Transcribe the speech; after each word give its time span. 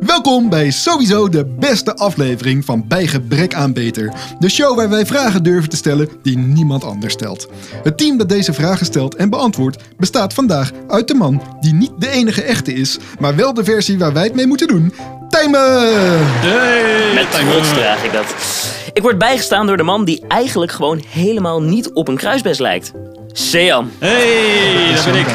Welkom 0.00 0.48
bij 0.48 0.70
sowieso 0.70 1.28
de 1.28 1.44
beste 1.44 1.96
aflevering 1.96 2.64
van 2.64 2.88
Bij 2.88 3.06
Gebrek 3.06 3.54
aan 3.54 3.72
Beter. 3.72 4.12
De 4.38 4.48
show 4.48 4.76
waar 4.76 4.88
wij 4.88 5.06
vragen 5.06 5.42
durven 5.42 5.70
te 5.70 5.76
stellen 5.76 6.08
die 6.22 6.38
niemand 6.38 6.84
anders 6.84 7.12
stelt. 7.12 7.48
Het 7.82 7.98
team 7.98 8.18
dat 8.18 8.28
deze 8.28 8.52
vragen 8.52 8.86
stelt 8.86 9.14
en 9.14 9.30
beantwoordt 9.30 9.82
bestaat 9.96 10.34
vandaag 10.34 10.72
uit 10.88 11.08
de 11.08 11.14
man 11.14 11.42
die 11.60 11.72
niet 11.72 11.92
de 11.98 12.10
enige 12.10 12.42
echte 12.42 12.72
is, 12.72 12.98
maar 13.18 13.36
wel 13.36 13.54
de 13.54 13.64
versie 13.64 13.98
waar 13.98 14.12
wij 14.12 14.24
het 14.24 14.34
mee 14.34 14.46
moeten 14.46 14.68
doen. 14.68 14.92
Tijmen! 15.28 15.88
Met 17.14 17.30
trots 17.30 17.72
draag 17.72 18.04
ik 18.04 18.12
dat. 18.12 18.34
Ik 18.92 19.02
word 19.02 19.18
bijgestaan 19.18 19.66
door 19.66 19.76
de 19.76 19.82
man 19.82 20.04
die 20.04 20.24
eigenlijk 20.28 20.72
gewoon 20.72 21.02
helemaal 21.08 21.62
niet 21.62 21.92
op 21.92 22.08
een 22.08 22.16
kruisbest 22.16 22.60
lijkt. 22.60 22.92
Sean. 23.32 23.90
Hey, 23.98 24.94
daar 24.94 25.04
ben 25.04 25.20
ik. 25.20 25.26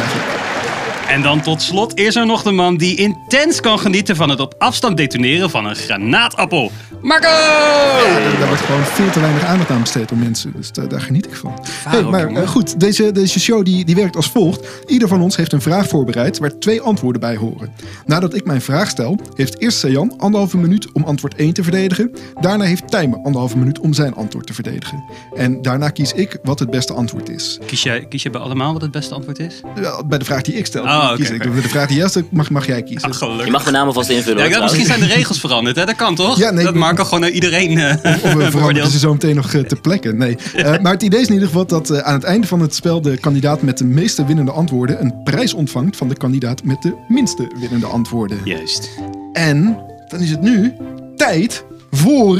En 1.11 1.21
dan 1.21 1.41
tot 1.41 1.61
slot 1.61 1.97
is 1.99 2.15
er 2.15 2.25
nog 2.25 2.43
de 2.43 2.51
man 2.51 2.77
die 2.77 2.95
intens 2.95 3.59
kan 3.59 3.79
genieten 3.79 4.15
van 4.15 4.29
het 4.29 4.39
op 4.39 4.55
afstand 4.57 4.97
detoneren 4.97 5.49
van 5.49 5.65
een 5.65 5.75
granaatappel. 5.75 6.71
Marco! 7.01 7.27
Daar, 7.27 8.39
daar 8.39 8.47
wordt 8.47 8.61
gewoon 8.61 8.83
veel 8.83 9.09
te 9.09 9.19
weinig 9.19 9.43
aandacht 9.43 9.69
aan 9.69 9.81
besteed 9.81 10.09
door 10.09 10.17
mensen. 10.17 10.53
Dus 10.55 10.71
daar, 10.71 10.87
daar 10.87 11.01
geniet 11.01 11.25
ik 11.25 11.35
van. 11.35 11.53
Hey, 11.87 12.03
maar 12.03 12.27
eh, 12.27 12.47
goed, 12.47 12.79
deze, 12.79 13.11
deze 13.11 13.39
show 13.39 13.65
die, 13.65 13.85
die 13.85 13.95
werkt 13.95 14.15
als 14.15 14.29
volgt. 14.29 14.67
Ieder 14.87 15.07
van 15.07 15.21
ons 15.21 15.35
heeft 15.35 15.53
een 15.53 15.61
vraag 15.61 15.87
voorbereid 15.87 16.37
waar 16.37 16.59
twee 16.59 16.81
antwoorden 16.81 17.21
bij 17.21 17.35
horen. 17.35 17.73
Nadat 18.05 18.33
ik 18.33 18.45
mijn 18.45 18.61
vraag 18.61 18.89
stel, 18.89 19.19
heeft 19.35 19.59
eerst 19.59 19.77
Sejan 19.79 20.13
anderhalve 20.17 20.57
minuut 20.57 20.91
om 20.91 21.03
antwoord 21.03 21.35
1 21.35 21.53
te 21.53 21.63
verdedigen. 21.63 22.11
Daarna 22.41 22.63
heeft 22.63 22.91
Tijmen 22.91 23.23
anderhalve 23.23 23.57
minuut 23.57 23.79
om 23.79 23.93
zijn 23.93 24.13
antwoord 24.13 24.47
te 24.47 24.53
verdedigen. 24.53 25.03
En 25.35 25.61
daarna 25.61 25.89
kies 25.89 26.13
ik 26.13 26.37
wat 26.43 26.59
het 26.59 26.69
beste 26.69 26.93
antwoord 26.93 27.29
is. 27.29 27.59
Kies 27.65 27.83
jij, 27.83 28.05
kies 28.05 28.23
jij 28.23 28.31
bij 28.31 28.41
allemaal 28.41 28.73
wat 28.73 28.81
het 28.81 28.91
beste 28.91 29.13
antwoord 29.13 29.39
is? 29.39 29.61
Ja, 29.75 30.03
Bij 30.03 30.17
de 30.17 30.25
vraag 30.25 30.41
die 30.41 30.55
ik 30.55 30.65
stel, 30.65 30.83
Oh, 30.83 31.00
ik. 31.09 31.33
oké. 31.35 31.49
Bij 31.51 31.61
de 31.61 31.69
vraag 31.69 31.87
die 31.87 31.97
jij 31.97 32.07
stelt, 32.07 32.31
mag, 32.31 32.49
mag 32.49 32.65
jij 32.65 32.83
kiezen. 32.83 33.09
Ach, 33.09 33.17
gelukkig. 33.17 33.45
Je 33.45 33.51
mag 33.51 33.61
mijn 33.61 33.75
naam 33.75 33.87
alvast 33.87 34.09
invullen. 34.09 34.37
Ja, 34.37 34.43
hoor, 34.43 34.51
ik 34.51 34.59
dacht, 34.59 34.63
misschien 34.63 34.85
zijn 34.85 34.99
de 35.09 35.15
regels 35.15 35.39
veranderd, 35.39 35.75
hè? 35.75 35.85
Dat 35.85 35.95
kan 35.95 36.15
toch? 36.15 36.37
Ja, 36.37 36.51
nee, 36.51 36.63
dat 36.65 36.73
ik- 36.73 36.79
Marco 36.79 37.03
gewoon 37.03 37.19
naar 37.19 37.29
iedereen 37.29 37.77
eh 37.77 38.13
Of 38.23 38.33
we 38.33 38.51
veranderen 38.51 38.89
ze 38.91 38.99
zo 38.99 39.11
meteen 39.11 39.35
nog 39.35 39.53
eh, 39.53 39.61
te 39.63 39.75
plekken. 39.75 40.17
Nee. 40.17 40.37
Eh, 40.55 40.79
maar 40.81 40.91
het 40.93 41.03
idee 41.03 41.21
is 41.21 41.27
in 41.27 41.33
ieder 41.33 41.47
geval 41.47 41.65
dat 41.65 42.01
aan 42.03 42.13
het 42.13 42.23
einde 42.23 42.47
van 42.47 42.59
het 42.59 42.75
spel 42.75 43.01
de 43.01 43.17
kandidaat 43.17 43.61
met 43.61 43.77
de 43.77 43.85
meeste 43.85 44.25
winnende 44.25 44.51
antwoorden 44.51 45.01
een 45.01 45.23
prijs 45.23 45.53
ontvangt 45.53 45.97
van 45.97 46.07
de 46.07 46.15
kandidaat 46.15 46.63
met 46.63 46.81
de 46.81 46.93
minste 47.07 47.51
winnende 47.59 47.85
antwoorden. 47.85 48.37
Juist. 48.43 48.89
En 49.33 49.77
dan 50.07 50.19
is 50.19 50.29
het 50.29 50.41
nu 50.41 50.73
tijd 51.15 51.63
voor. 51.91 52.37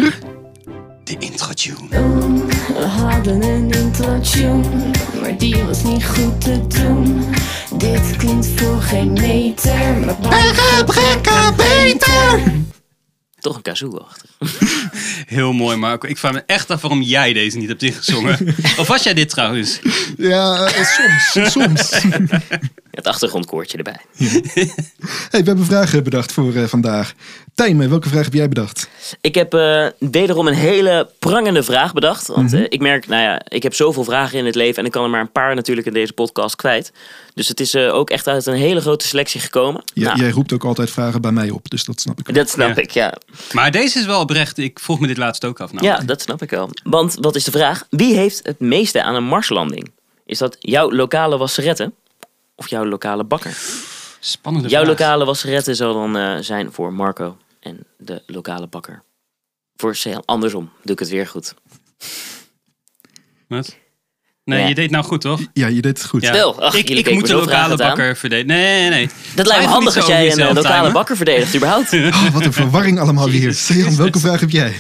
De 1.04 1.16
intro-tune. 1.20 1.78
We 2.78 2.86
hadden 2.86 3.42
een 3.44 3.70
intro-tune, 3.72 4.62
maar 5.22 5.38
die 5.38 5.56
was 5.68 5.84
niet 5.84 6.06
goed 6.06 6.42
te 6.42 6.60
doen. 6.68 7.24
Dit 7.82 8.16
klinkt 8.18 8.48
voor 8.48 8.82
geen 8.82 9.14
meter, 9.14 9.98
maar 9.98 10.20
bij 11.56 11.98
Toch 13.40 13.56
een 13.56 13.62
kazoo 13.62 13.98
achter. 13.98 14.30
Heel 15.36 15.54
mooi, 15.54 15.78
Marco. 15.78 16.08
Ik 16.08 16.18
vraag 16.18 16.34
me 16.34 16.44
echt 16.46 16.70
af 16.70 16.82
waarom 16.82 17.02
jij 17.02 17.34
deze 17.34 17.58
niet 17.58 17.68
hebt 17.68 17.84
ingezongen. 17.84 18.56
of 18.80 18.88
was 18.88 19.04
jij 19.04 19.14
dit 19.14 19.30
trouwens? 19.30 19.80
Ja, 20.18 20.66
eh, 20.66 20.86
soms. 20.86 21.52
soms. 21.52 21.90
Het 22.92 23.08
achtergrondkoortje 23.08 23.78
erbij. 23.78 24.02
Hey, 25.30 25.42
we 25.42 25.48
hebben 25.48 25.66
vragen 25.66 26.04
bedacht 26.04 26.32
voor 26.32 26.56
eh, 26.56 26.64
vandaag. 26.64 27.14
Tijmen, 27.56 27.90
welke 27.90 28.10
vraag 28.10 28.24
heb 28.24 28.34
jij 28.34 28.48
bedacht? 28.50 28.90
Ik 29.22 29.36
heb 29.36 29.54
eh, 29.54 29.88
wederom 30.00 30.48
een 30.48 30.54
hele 30.54 31.10
prangende 31.20 31.64
vraag 31.64 31.94
bedacht. 31.94 32.28
Want 32.28 32.54
eh, 32.54 32.62
ik 32.70 32.80
merk, 32.82 33.08
nou 33.08 33.22
ja, 33.22 33.42
ik 33.48 33.64
heb 33.64 33.74
zoveel 33.74 34.04
vragen 34.04 34.38
in 34.40 34.46
het 34.46 34.56
leven. 34.56 34.78
En 34.80 34.86
ik 34.86 34.92
kan 34.92 35.04
er 35.04 35.10
maar 35.10 35.22
een 35.22 35.32
paar 35.32 35.56
natuurlijk 35.56 35.88
in 35.88 35.94
deze 35.94 36.14
podcast 36.14 36.56
kwijt. 36.56 36.92
Dus 37.34 37.48
het 37.48 37.60
is 37.60 37.74
eh, 37.74 37.94
ook 37.94 38.10
echt 38.10 38.28
uit 38.28 38.46
een 38.46 38.54
hele 38.54 38.82
grote 38.82 39.08
selectie 39.08 39.40
gekomen. 39.42 39.84
Jij- 39.94 40.06
Nou, 40.08 40.20
Jij 40.20 40.30
roept 40.30 40.54
ook 40.54 40.64
altijd 40.64 40.92
vragen 40.92 41.22
bij 41.22 41.32
mij 41.32 41.50
op, 41.50 41.70
dus 41.70 41.84
dat 41.86 42.02
snap 42.02 42.20
ik. 42.20 42.26
wel. 42.26 42.36
dat 42.36 42.50
snap 42.50 42.76
Ja. 42.76 42.82
ik, 42.82 42.92
ja. 42.92 43.14
Maar 43.52 43.72
deze 43.72 44.00
is 44.00 44.06
wel 44.06 44.22
oprecht. 44.22 44.58
Ik 44.58 44.80
vroeg 44.80 45.00
me 45.00 45.08
dit 45.08 45.18
laatst 45.18 45.46
ook 45.46 45.60
af. 45.60 45.72
Nou, 45.74 45.86
Ja, 45.86 45.98
dat 45.98 46.22
snap 46.22 46.42
ik 46.42 46.50
wel. 46.50 46.70
Want 46.84 47.16
wat 47.20 47.36
is 47.36 47.44
de 47.44 47.52
vraag? 47.52 47.86
Wie 47.90 48.16
heeft 48.16 48.40
het 48.44 48.60
meeste 48.60 49.04
aan 49.04 49.16
een 49.16 49.24
marslanding? 49.24 49.92
Is 50.26 50.38
dat 50.38 50.56
jouw 50.60 50.92
lokale 50.92 51.38
wasserette 51.38 51.92
of 52.56 52.70
jouw 52.70 52.86
lokale 52.86 53.24
bakker? 53.24 53.58
Spannende 54.24 54.68
Jouw 54.70 54.84
vraag. 54.84 55.00
lokale 55.00 55.26
wasserette 55.26 55.74
zal 55.76 55.94
dan 55.94 56.18
eh, 56.18 56.36
zijn 56.40 56.72
voor 56.72 56.94
Marco 56.94 57.38
en 57.62 57.86
de 57.98 58.24
lokale 58.26 58.68
bakker. 58.68 59.04
Voor 59.76 59.96
Sean. 59.96 60.26
Andersom, 60.26 60.72
doe 60.84 60.94
ik 60.94 61.00
het 61.00 61.10
weer 61.10 61.28
goed. 61.28 61.54
Wat? 63.48 63.78
Nee, 64.44 64.60
Ja. 64.62 64.68
je 64.68 64.76
deed 64.76 64.92
nou 64.92 65.04
goed, 65.04 65.22
toch? 65.22 65.40
Ja, 65.54 65.68
je 65.68 65.82
deed 65.82 65.98
het 65.98 66.08
goed. 66.08 66.22
Ja. 66.22 66.34
Stel, 66.34 66.62
ach, 66.62 66.74
ik 66.76 66.90
ik 66.90 67.14
moet 67.14 67.28
de 67.28 67.34
lokale 67.36 67.76
bakker 67.78 68.18
verdedigen. 68.18 68.48
Nee, 68.48 68.80
nee, 68.80 68.90
nee. 68.90 69.10
Dat 69.36 69.48
lijkt 69.48 69.64
me 69.64 69.70
handig 69.70 69.96
als 69.96 70.06
jij 70.06 70.32
een 70.32 70.40
eh, 70.40 70.54
lokale 70.54 70.92
bakker 70.92 71.16
verdedigt, 71.16 71.56
überhaupt. 71.56 71.94
Oh, 71.94 72.34
wat 72.34 72.46
een 72.46 72.54
verwarring 72.54 73.00
allemaal 73.00 73.30
weer. 73.30 73.42
Jezus. 73.42 73.66
Sejan, 73.66 73.96
welke 73.96 74.20
vraag 74.20 74.40
heb 74.40 74.50
jij? 74.50 74.74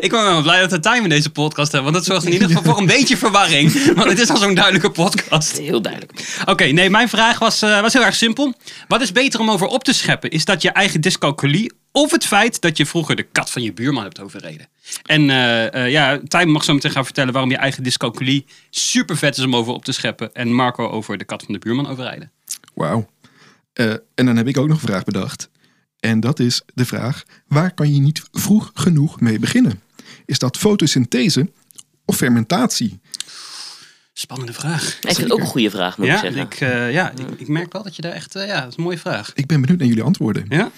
Ik 0.00 0.10
ben 0.10 0.22
wel 0.24 0.42
blij 0.42 0.60
dat 0.60 0.70
we 0.70 0.80
time 0.80 1.02
in 1.02 1.08
deze 1.08 1.30
podcast 1.30 1.72
hebben. 1.72 1.92
Want 1.92 2.04
dat 2.04 2.14
zorgt 2.14 2.26
in 2.26 2.32
ieder 2.32 2.48
geval 2.48 2.62
voor 2.72 2.78
een 2.80 2.86
beetje 2.86 3.16
verwarring. 3.16 3.94
Want 3.94 4.08
het 4.08 4.18
is 4.18 4.30
al 4.30 4.36
zo'n 4.36 4.54
duidelijke 4.54 4.90
podcast. 4.90 5.58
Heel 5.58 5.82
duidelijk. 5.82 6.42
Oké, 6.44 6.64
nee, 6.64 6.90
mijn 6.90 7.08
vraag 7.08 7.38
was, 7.38 7.62
eh, 7.62 7.80
was 7.80 7.92
heel 7.92 8.04
erg 8.04 8.14
simpel. 8.14 8.54
Wat 8.88 9.00
is 9.00 9.12
beter 9.12 9.40
om 9.40 9.50
over 9.50 9.66
op 9.66 9.84
te 9.84 9.92
scheppen? 9.92 10.30
Is 10.30 10.44
dat 10.44 10.62
je 10.62 10.70
eigen 10.70 11.00
dyscalculie 11.00 11.72
of 11.96 12.10
het 12.10 12.26
feit 12.26 12.60
dat 12.60 12.76
je 12.76 12.86
vroeger 12.86 13.16
de 13.16 13.22
kat 13.22 13.50
van 13.50 13.62
je 13.62 13.72
buurman 13.72 14.02
hebt 14.02 14.20
overreden? 14.20 14.68
En 15.02 15.30
eh, 15.30 15.74
eh, 15.74 15.90
ja, 15.90 16.20
Time 16.28 16.52
mag 16.52 16.64
zo 16.64 16.72
meteen 16.74 16.90
gaan 16.90 17.04
vertellen 17.04 17.32
waarom 17.32 17.50
je 17.50 17.56
eigen 17.56 17.82
dyscalculie 17.82 18.44
super 18.70 19.16
vet 19.16 19.36
is 19.38 19.44
om 19.44 19.56
over 19.56 19.72
op 19.72 19.84
te 19.84 19.92
scheppen. 19.92 20.34
En 20.34 20.52
Marco 20.52 20.88
over 20.88 21.18
de 21.18 21.24
kat 21.24 21.42
van 21.42 21.52
de 21.54 21.58
buurman 21.60 21.86
overrijden. 21.88 22.30
Wauw. 22.74 23.08
Eh, 23.72 23.90
en 24.14 24.26
dan 24.26 24.36
heb 24.36 24.48
ik 24.48 24.58
ook 24.58 24.68
nog 24.68 24.82
een 24.82 24.88
vraag 24.88 25.04
bedacht. 25.04 25.50
En 26.00 26.20
dat 26.20 26.38
is 26.38 26.62
de 26.74 26.84
vraag: 26.84 27.22
waar 27.48 27.74
kan 27.74 27.94
je 27.94 28.00
niet 28.00 28.22
vroeg 28.32 28.70
genoeg 28.74 29.20
mee 29.20 29.38
beginnen? 29.38 29.80
Is 30.26 30.38
dat 30.38 30.56
fotosynthese 30.56 31.50
of 32.04 32.16
fermentatie? 32.16 33.00
Spannende 34.12 34.52
vraag. 34.52 34.82
Ik 35.00 35.00
vind 35.00 35.16
het 35.16 35.32
ook 35.32 35.40
een 35.40 35.46
goede 35.46 35.70
vraag, 35.70 35.98
moet 35.98 36.06
ik 36.06 36.12
Ja, 36.12 36.20
zeggen. 36.20 36.40
ik, 36.42 36.60
eh, 36.60 36.92
ja 36.92 37.10
ik, 37.10 37.40
ik 37.40 37.48
merk 37.48 37.72
wel 37.72 37.82
dat 37.82 37.96
je 37.96 38.02
daar 38.02 38.12
echt... 38.12 38.34
eh, 38.36 38.46
ja, 38.46 38.60
dat 38.60 38.70
is 38.70 38.76
een 38.76 38.82
mooie 38.82 38.98
vraag. 38.98 39.32
Ik 39.34 39.46
ben 39.46 39.60
benieuwd 39.60 39.78
naar 39.78 39.88
jullie 39.88 40.02
antwoorden. 40.02 40.44
Ja? 40.48 40.70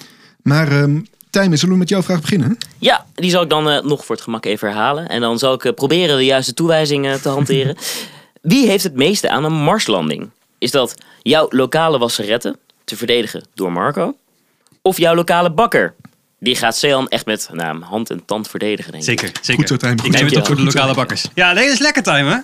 Maar 0.47 0.73
ehm 0.73 1.01
Tijmen, 1.31 1.59
zullen 1.59 1.75
we 1.75 1.81
met 1.81 1.89
jouw 1.89 2.03
vraag 2.03 2.21
beginnen? 2.21 2.59
Ja, 2.79 3.07
die 3.15 3.31
zal 3.31 3.43
ik 3.43 3.51
dan 3.51 3.71
eh, 3.71 3.83
nog 3.83 4.05
voor 4.05 4.15
het 4.15 4.25
gemak 4.25 4.45
even 4.45 4.69
herhalen. 4.69 5.09
En 5.09 5.21
dan 5.21 5.39
zal 5.39 5.55
ik 5.55 5.65
eh, 5.65 5.73
proberen 5.73 6.17
de 6.17 6.25
juiste 6.25 6.55
toewijzingen 6.55 7.23
te 7.23 7.29
hanteren. 7.29 7.77
Wie 8.43 8.67
heeft 8.67 8.85
het 8.85 8.95
meeste 8.95 9.31
aan 9.31 9.45
een 9.45 9.53
marslanding? 9.53 10.31
Is 10.59 10.71
dat 10.71 10.95
jouw 11.23 11.47
lokale 11.51 11.99
wasserette, 11.99 12.59
te 12.85 12.97
verdedigen 12.97 13.45
door 13.55 13.73
Marco? 13.73 14.17
Of 14.83 14.99
jouw 14.99 15.15
lokale 15.15 15.53
bakker? 15.53 15.95
Die 16.39 16.56
gaat 16.56 16.77
Sean 16.77 17.09
echt 17.09 17.27
met 17.27 17.49
nou, 17.53 17.83
hand 17.83 18.11
en 18.11 18.25
tand 18.25 18.49
verdedigen, 18.49 18.93
denk 18.93 19.05
ik. 19.05 19.09
Zeker, 19.09 19.29
zeker. 19.41 19.55
Goed 19.55 19.69
zo, 19.69 19.77
Tijmen. 19.77 20.05
Ik 20.05 20.11
neem 20.11 20.25
het 20.25 20.37
op 20.37 20.47
voor 20.47 20.56
de 20.56 20.62
lokale 20.62 20.95
bakkers. 20.95 21.29
Ja, 21.35 21.53
nee, 21.53 21.65
dat 21.65 21.75
is 21.75 21.81
lekker 21.81 22.03
time, 22.03 22.31
hè? 22.31 22.39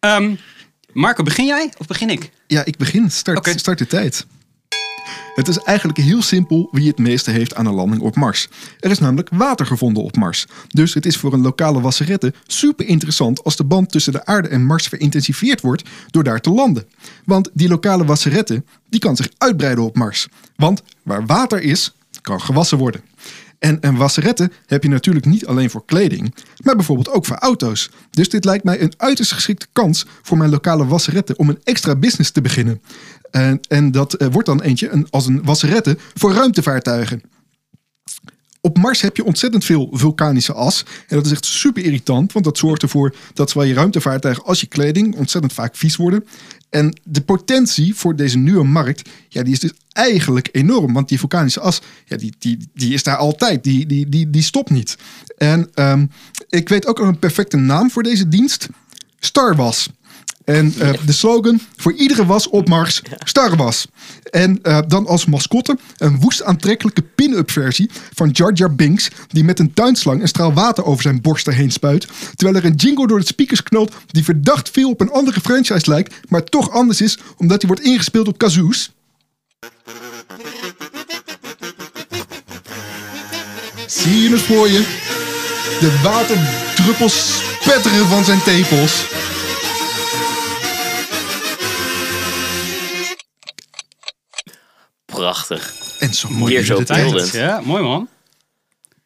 Ehm, 0.00 0.34
Marco, 0.92 1.22
begin 1.22 1.46
jij 1.46 1.72
of 1.78 1.86
begin 1.86 2.10
ik? 2.10 2.30
Ja, 2.46 2.64
ik 2.64 2.76
begin. 2.76 3.10
Start, 3.10 3.58
start 3.60 3.78
de 3.78 3.86
tijd. 3.86 4.26
Het 5.34 5.48
is 5.48 5.58
eigenlijk 5.58 5.98
heel 5.98 6.22
simpel 6.22 6.68
wie 6.70 6.88
het 6.88 6.98
meeste 6.98 7.30
heeft 7.30 7.54
aan 7.54 7.66
een 7.66 7.74
landing 7.74 8.02
op 8.02 8.16
Mars. 8.16 8.48
Er 8.80 8.90
is 8.90 8.98
namelijk 8.98 9.28
water 9.32 9.66
gevonden 9.66 10.02
op 10.02 10.16
Mars. 10.16 10.46
Dus 10.68 10.94
het 10.94 11.06
is 11.06 11.16
voor 11.16 11.32
een 11.32 11.42
lokale 11.42 11.80
wasserette 11.80 12.34
super 12.46 12.86
interessant 12.86 13.44
als 13.44 13.56
de 13.56 13.64
band 13.64 13.90
tussen 13.90 14.12
de 14.12 14.26
aarde 14.26 14.48
en 14.48 14.64
Mars 14.64 14.86
verintensifieerd 14.86 15.60
wordt 15.60 15.88
door 16.10 16.24
daar 16.24 16.40
te 16.40 16.50
landen. 16.50 16.84
Want 17.24 17.50
die 17.52 17.68
lokale 17.68 18.04
wasserette 18.04 18.62
die 18.88 19.00
kan 19.00 19.16
zich 19.16 19.28
uitbreiden 19.38 19.84
op 19.84 19.96
Mars. 19.96 20.28
Want 20.56 20.82
waar 21.02 21.26
water 21.26 21.62
is, 21.62 21.94
kan 22.22 22.40
gewassen 22.40 22.78
worden. 22.78 23.00
En 23.60 23.78
een 23.80 23.96
wasserette 23.96 24.50
heb 24.66 24.82
je 24.82 24.88
natuurlijk 24.88 25.26
niet 25.26 25.46
alleen 25.46 25.70
voor 25.70 25.84
kleding, 25.84 26.34
maar 26.62 26.76
bijvoorbeeld 26.76 27.10
ook 27.10 27.26
voor 27.26 27.36
auto's. 27.36 27.90
Dus 28.10 28.28
dit 28.28 28.44
lijkt 28.44 28.64
mij 28.64 28.80
een 28.80 28.92
uiterst 28.96 29.32
geschikte 29.32 29.66
kans 29.72 30.06
voor 30.22 30.38
mijn 30.38 30.50
lokale 30.50 30.86
wasserette 30.86 31.36
om 31.36 31.48
een 31.48 31.60
extra 31.64 31.96
business 31.96 32.30
te 32.30 32.40
beginnen. 32.40 32.82
En, 33.30 33.60
en 33.68 33.90
dat 33.92 34.14
eh, 34.14 34.28
wordt 34.30 34.48
dan 34.48 34.62
eentje 34.62 34.88
een, 34.88 35.06
als 35.10 35.26
een 35.26 35.44
wasserette 35.44 35.96
voor 36.14 36.32
ruimtevaartuigen. 36.32 37.22
Op 38.60 38.78
Mars 38.78 39.00
heb 39.00 39.16
je 39.16 39.24
ontzettend 39.24 39.64
veel 39.64 39.88
vulkanische 39.92 40.52
as. 40.52 40.84
En 41.06 41.16
dat 41.16 41.26
is 41.26 41.32
echt 41.32 41.44
super 41.44 41.84
irritant, 41.84 42.32
want 42.32 42.44
dat 42.44 42.58
zorgt 42.58 42.82
ervoor 42.82 43.14
dat 43.34 43.50
zowel 43.50 43.66
je 43.66 43.74
ruimtevaartuigen 43.74 44.44
als 44.44 44.60
je 44.60 44.66
kleding 44.66 45.16
ontzettend 45.16 45.52
vaak 45.52 45.76
vies 45.76 45.96
worden. 45.96 46.24
En 46.70 47.00
de 47.04 47.20
potentie 47.20 47.94
voor 47.94 48.16
deze 48.16 48.38
nieuwe 48.38 48.64
markt, 48.64 49.08
ja, 49.28 49.42
die 49.42 49.52
is 49.52 49.58
dus 49.58 49.72
eigenlijk 49.92 50.48
enorm. 50.52 50.92
Want 50.92 51.08
die 51.08 51.18
vulkanische 51.18 51.60
as, 51.60 51.80
ja, 52.04 52.16
die, 52.16 52.34
die, 52.38 52.68
die 52.74 52.94
is 52.94 53.02
daar 53.02 53.16
altijd. 53.16 53.64
Die, 53.64 53.86
die, 53.86 54.08
die, 54.08 54.30
die 54.30 54.42
stopt 54.42 54.70
niet. 54.70 54.96
En 55.36 55.68
ehm, 55.74 56.06
ik 56.48 56.68
weet 56.68 56.86
ook 56.86 56.98
nog 56.98 57.08
een 57.08 57.18
perfecte 57.18 57.56
naam 57.56 57.90
voor 57.90 58.02
deze 58.02 58.28
dienst. 58.28 58.68
Starwas. 59.18 59.88
En 60.44 60.74
eh, 60.78 60.90
de 61.06 61.12
slogan 61.12 61.60
voor 61.76 61.92
iedere 61.92 62.26
was 62.26 62.48
op 62.48 62.68
Mars, 62.68 63.02
Starwas. 63.18 63.86
En 64.30 64.58
eh, 64.62 64.78
dan 64.86 65.06
als 65.06 65.26
mascotte 65.26 65.78
een 65.96 66.20
woest 66.20 66.42
aantrekkelijke 66.42 67.02
pin-up 67.02 67.50
versie 67.50 67.90
van 68.14 68.30
Jar 68.30 68.52
Jar 68.52 68.74
Binks... 68.74 69.10
die 69.28 69.44
met 69.44 69.58
een 69.58 69.74
tuinslang 69.74 70.20
een 70.20 70.28
straal 70.28 70.52
water 70.52 70.84
over 70.84 71.02
zijn 71.02 71.20
borsten 71.20 71.54
heen 71.54 71.70
spuit... 71.70 72.06
terwijl 72.34 72.58
er 72.58 72.64
een 72.64 72.74
jingle 72.74 73.06
door 73.06 73.18
de 73.18 73.26
speakers 73.26 73.62
knalt 73.62 73.94
die 74.06 74.24
verdacht 74.24 74.70
veel 74.70 74.90
op 74.90 75.00
een 75.00 75.10
andere 75.10 75.40
franchise 75.40 75.90
lijkt... 75.90 76.14
maar 76.28 76.44
toch 76.44 76.70
anders 76.70 77.00
is 77.00 77.18
omdat 77.36 77.60
hij 77.60 77.70
wordt 77.70 77.84
ingespeeld 77.84 78.28
op 78.28 78.38
kazoos. 78.38 78.90
Zie 83.86 84.22
je 84.22 84.30
het 84.30 84.40
voor 84.40 84.68
je? 84.68 85.08
De 85.80 86.00
waterdruppels 86.02 87.42
spetteren 87.60 88.06
van 88.06 88.24
zijn 88.24 88.42
tepels. 88.42 89.04
Prachtig. 95.20 95.74
En 95.98 96.14
zo 96.14 96.28
mooi 96.28 96.52
Hier 96.52 96.64
zo 96.64 96.82
beeldend. 96.82 97.32
Ja, 97.32 97.60
mooi 97.64 97.82
man. 97.82 98.08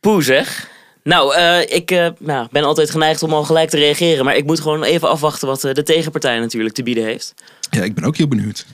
Poe 0.01 0.23
zeg. 0.23 0.71
Nou, 1.03 1.35
eh, 1.35 1.77
ik 1.77 1.91
eh, 1.91 2.09
nou, 2.19 2.49
ben 2.51 2.65
altijd 2.65 2.91
geneigd 2.91 3.23
om 3.23 3.33
al 3.33 3.45
gelijk 3.45 3.71
te 3.71 3.77
reageren. 3.77 4.25
Maar 4.25 4.37
ik 4.37 4.45
moet 4.45 4.61
gewoon 4.61 4.83
even 4.83 5.09
afwachten 5.09 5.49
wat 5.49 5.65
eh, 5.65 5.75
de 5.75 5.83
tegenpartij 5.83 6.39
natuurlijk 6.39 6.75
te 6.75 6.83
bieden 6.83 7.05
heeft. 7.05 7.35
Ja, 7.71 7.83
ik 7.83 7.95
ben 7.95 8.05
ook 8.05 8.17
heel 8.17 8.29
benieuwd. 8.29 8.67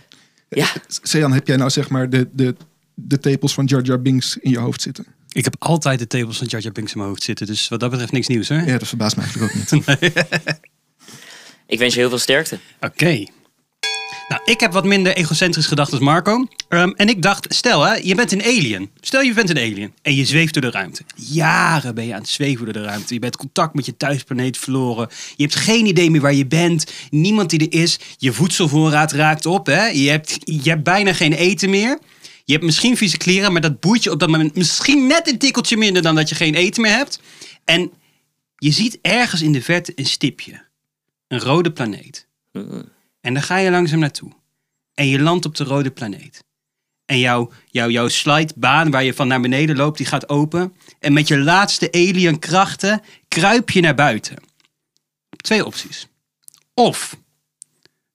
Ja, 0.48 0.66
Sean, 0.86 1.32
heb 1.32 1.46
jij 1.46 1.56
nou 1.56 1.70
zeg 1.70 1.88
maar 1.88 2.10
de, 2.10 2.28
de, 2.32 2.54
de 2.94 3.18
tepels 3.18 3.54
van 3.54 3.64
Jar 3.64 3.82
Jar 3.82 4.02
Binks 4.02 4.36
in 4.36 4.50
je 4.50 4.58
hoofd 4.58 4.82
zitten? 4.82 5.06
Ik 5.32 5.44
heb 5.44 5.56
altijd 5.58 5.98
de 5.98 6.06
tables 6.06 6.38
van 6.38 6.46
Jar 6.46 6.60
Jar 6.60 6.72
Binks 6.72 6.92
in 6.92 6.98
mijn 6.98 7.10
hoofd 7.10 7.22
zitten. 7.22 7.46
Dus 7.46 7.68
wat 7.68 7.80
dat 7.80 7.90
betreft 7.90 8.12
niks 8.12 8.26
nieuws, 8.26 8.48
hè? 8.48 8.64
Ja, 8.64 8.78
dat 8.78 8.88
verbaast 8.88 9.16
me 9.16 9.22
eigenlijk 9.22 9.52
ook 9.52 9.72
niet. 9.72 9.88
ik 11.66 11.78
wens 11.78 11.94
je 11.94 12.00
heel 12.00 12.08
veel 12.08 12.18
sterkte. 12.18 12.58
Oké. 12.80 13.24
Nou, 14.30 14.42
ik 14.44 14.60
heb 14.60 14.72
wat 14.72 14.84
minder 14.84 15.16
egocentrisch 15.16 15.66
gedacht 15.66 15.92
als 15.92 16.00
Marco. 16.00 16.46
Ehm, 16.68 16.90
en 16.96 17.08
ik 17.08 17.22
dacht, 17.22 17.54
stel 17.54 17.82
hè, 17.82 17.94
je 17.94 18.14
bent 18.14 18.32
een 18.32 18.42
alien. 18.42 18.90
Stel 19.00 19.20
je 19.20 19.34
bent 19.34 19.50
een 19.50 19.56
alien 19.56 19.92
en 20.02 20.14
je 20.14 20.24
zweeft 20.24 20.52
door 20.52 20.62
de 20.62 20.70
ruimte. 20.70 21.02
Jaren 21.16 21.94
ben 21.94 22.06
je 22.06 22.14
aan 22.14 22.20
het 22.20 22.28
zweven 22.28 22.64
door 22.64 22.72
de 22.72 22.82
ruimte. 22.82 23.14
Je 23.14 23.20
bent 23.20 23.36
contact 23.36 23.74
met 23.74 23.86
je 23.86 23.96
thuisplaneet 23.96 24.58
verloren. 24.58 25.08
Je 25.36 25.42
hebt 25.42 25.54
geen 25.54 25.86
idee 25.86 26.10
meer 26.10 26.20
waar 26.20 26.34
je 26.34 26.46
bent. 26.46 26.92
Niemand 27.10 27.50
die 27.50 27.68
er 27.68 27.80
is. 27.80 27.98
Je 28.18 28.32
voedselvoorraad 28.32 29.12
raakt 29.12 29.46
op. 29.46 29.66
Hè? 29.66 29.86
Je, 29.86 30.10
hebt, 30.10 30.36
je 30.44 30.70
hebt 30.70 30.84
bijna 30.84 31.12
geen 31.12 31.32
eten 31.32 31.70
meer. 31.70 31.98
Je 32.44 32.52
hebt 32.52 32.64
misschien 32.64 32.96
vieze 32.96 33.16
kleren, 33.16 33.52
maar 33.52 33.60
dat 33.60 33.80
boeit 33.80 34.02
je 34.02 34.10
op 34.10 34.18
dat 34.18 34.28
moment 34.28 34.56
misschien 34.56 35.06
net 35.06 35.28
een 35.28 35.38
tikkeltje 35.38 35.76
minder 35.76 36.02
dan 36.02 36.14
dat 36.14 36.28
je 36.28 36.34
geen 36.34 36.54
eten 36.54 36.82
meer 36.82 36.96
hebt. 36.96 37.20
En 37.64 37.92
je 38.56 38.70
ziet 38.70 38.98
ergens 39.02 39.42
in 39.42 39.52
de 39.52 39.62
verte 39.62 39.92
een 39.94 40.06
stipje. 40.06 40.62
Een 41.28 41.40
rode 41.40 41.72
planeet. 41.72 42.26
En 43.20 43.34
daar 43.34 43.42
ga 43.42 43.56
je 43.56 43.70
langzaam 43.70 43.98
naartoe. 43.98 44.32
En 44.94 45.06
je 45.06 45.20
landt 45.20 45.46
op 45.46 45.56
de 45.56 45.64
rode 45.64 45.90
planeet. 45.90 46.44
En 47.04 47.18
jouw, 47.18 47.52
jouw, 47.66 47.88
jouw 47.88 48.08
slidebaan 48.08 48.90
waar 48.90 49.04
je 49.04 49.14
van 49.14 49.28
naar 49.28 49.40
beneden 49.40 49.76
loopt, 49.76 49.96
die 49.96 50.06
gaat 50.06 50.28
open. 50.28 50.76
En 50.98 51.12
met 51.12 51.28
je 51.28 51.38
laatste 51.38 51.92
alien 51.92 52.38
krachten 52.38 53.02
kruip 53.28 53.70
je 53.70 53.80
naar 53.80 53.94
buiten. 53.94 54.36
Twee 55.36 55.66
opties. 55.66 56.06
Of 56.74 57.16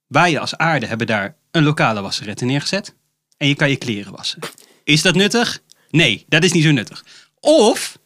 wij 0.07 0.39
als 0.39 0.57
aarde 0.57 0.85
hebben 0.85 1.07
daar 1.07 1.35
een 1.51 1.63
lokale 1.63 2.01
wasserette 2.01 2.45
neergezet. 2.45 2.95
En 3.37 3.47
je 3.47 3.55
kan 3.55 3.69
je 3.69 3.75
kleren 3.75 4.11
wassen. 4.15 4.39
Is 4.83 5.01
dat 5.01 5.15
nuttig? 5.15 5.61
Nee, 5.89 6.25
dat 6.27 6.43
is 6.43 6.51
niet 6.51 6.63
zo 6.63 6.71
nuttig. 6.71 7.05
Of 7.39 7.99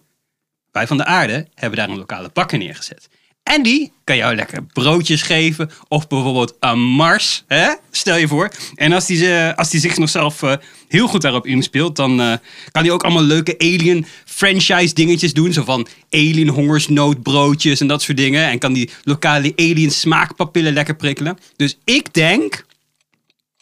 wij 0.71 0.87
van 0.87 0.97
de 0.97 1.05
aarde 1.05 1.47
hebben 1.53 1.79
daar 1.79 1.89
een 1.89 1.97
lokale 1.97 2.29
bakker 2.33 2.57
neergezet. 2.57 3.07
En 3.49 3.63
die 3.63 3.91
kan 4.03 4.17
jou 4.17 4.35
lekker 4.35 4.63
broodjes 4.63 5.21
geven. 5.21 5.71
Of 5.87 6.07
bijvoorbeeld 6.07 6.55
een 6.59 6.79
Mars. 6.79 7.43
Hè? 7.47 7.73
Stel 7.91 8.17
je 8.17 8.27
voor. 8.27 8.51
En 8.75 8.91
als 8.91 9.05
die, 9.05 9.33
als 9.33 9.69
die 9.69 9.79
zich 9.79 9.97
nog 9.97 10.09
zelf 10.09 10.43
eh, 10.43 10.53
heel 10.87 11.07
goed 11.07 11.21
daarop 11.21 11.45
inspeelt. 11.45 11.95
Dan 11.95 12.21
eh, 12.21 12.33
kan 12.71 12.83
hij 12.83 12.91
ook 12.91 13.03
allemaal 13.03 13.23
leuke 13.23 13.57
alien 13.57 14.05
franchise 14.25 14.93
dingetjes 14.93 15.33
doen. 15.33 15.53
Zo 15.53 15.63
van 15.63 15.87
alien 16.09 16.47
hongersnoodbroodjes 16.47 17.79
en 17.79 17.87
dat 17.87 18.01
soort 18.01 18.17
dingen. 18.17 18.49
En 18.49 18.59
kan 18.59 18.73
die 18.73 18.89
lokale 19.03 19.53
alien 19.55 19.91
smaakpapillen 19.91 20.73
lekker 20.73 20.95
prikkelen. 20.95 21.37
Dus 21.55 21.77
ik 21.83 22.13
denk 22.13 22.65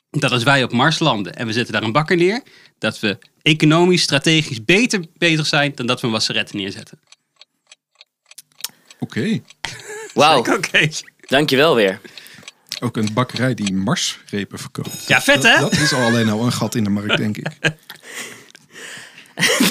dat 0.09 0.31
als 0.31 0.43
wij 0.43 0.63
op 0.63 0.71
Mars 0.71 0.99
landen 0.99 1.35
en 1.35 1.47
we 1.47 1.53
zetten 1.53 1.73
daar 1.73 1.83
een 1.83 1.91
bakker 1.91 2.17
neer. 2.17 2.41
Dat 2.79 2.99
we 2.99 3.17
economisch, 3.41 4.01
strategisch 4.01 4.65
beter 4.65 5.05
bezig 5.17 5.47
zijn 5.47 5.71
dan 5.75 5.85
dat 5.85 6.01
we 6.01 6.07
een 6.07 6.13
wasserette 6.13 6.55
neerzetten. 6.55 6.99
Oké. 9.07 9.41
Wauw, 10.13 10.39
Oké. 10.39 10.89
dankjewel 11.27 11.75
weer. 11.75 11.99
Ook 12.79 12.97
een 12.97 13.09
bakkerij 13.13 13.53
die 13.53 13.73
marsrepen 13.73 14.59
verkoopt. 14.59 15.07
Ja, 15.07 15.21
vet 15.21 15.43
hè? 15.43 15.59
Dat 15.59 15.71
is 15.71 15.93
al 15.93 16.01
alleen 16.01 16.29
al 16.29 16.45
een 16.45 16.51
gat 16.51 16.75
in 16.75 16.83
de 16.83 16.89
markt, 16.89 17.17
denk 17.17 17.37
ik. 17.37 17.47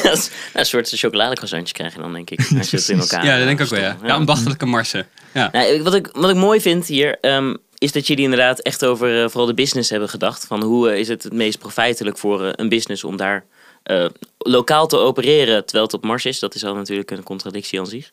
dat 0.03 0.17
is 0.17 0.31
een 0.53 0.67
soort 0.67 0.89
chocoladecroissantje 0.89 1.75
krijg 1.75 1.95
je 1.95 2.01
dan, 2.01 2.13
denk 2.13 2.31
ik. 2.31 2.39
Als 2.59 2.71
je 2.71 2.77
het 2.77 2.89
in 2.89 2.99
elkaar 2.99 3.25
Ja, 3.25 3.37
dat 3.37 3.47
denk 3.47 3.59
ik 3.59 3.65
ook 3.65 3.71
wel, 3.71 3.81
ja. 3.81 3.97
Ja, 4.03 4.15
ambachtelijke 4.15 4.67
marsen. 4.67 5.09
Ja. 5.33 5.49
Nou, 5.53 5.83
wat, 5.83 5.95
ik, 5.95 6.09
wat 6.13 6.31
ik 6.31 6.37
mooi 6.37 6.61
vind 6.61 6.87
hier, 6.87 7.19
ehm, 7.21 7.55
is 7.79 7.93
dat 7.93 8.07
jullie 8.07 8.25
inderdaad 8.25 8.61
echt 8.61 8.85
over 8.85 9.23
eh, 9.23 9.29
vooral 9.29 9.47
de 9.47 9.55
business 9.55 9.91
hebben 9.91 10.09
gedacht. 10.09 10.47
Van 10.47 10.63
hoe 10.63 10.91
eh, 10.91 10.99
is 10.99 11.09
het 11.09 11.23
het 11.23 11.33
meest 11.33 11.59
profijtelijk 11.59 12.19
voor 12.19 12.45
eh, 12.45 12.51
een 12.53 12.69
business 12.69 13.05
om 13.05 13.17
daar 13.17 13.45
eh, 13.87 14.07
lokaal 14.39 14.87
te 14.87 14.97
opereren 14.97 15.65
terwijl 15.65 15.85
het 15.85 15.95
op 15.95 16.05
Mars 16.05 16.25
is. 16.25 16.39
Dat 16.39 16.55
is 16.55 16.65
al 16.65 16.75
natuurlijk 16.75 17.11
een 17.11 17.23
contradictie 17.23 17.79
aan 17.79 17.87
zich. 17.87 18.11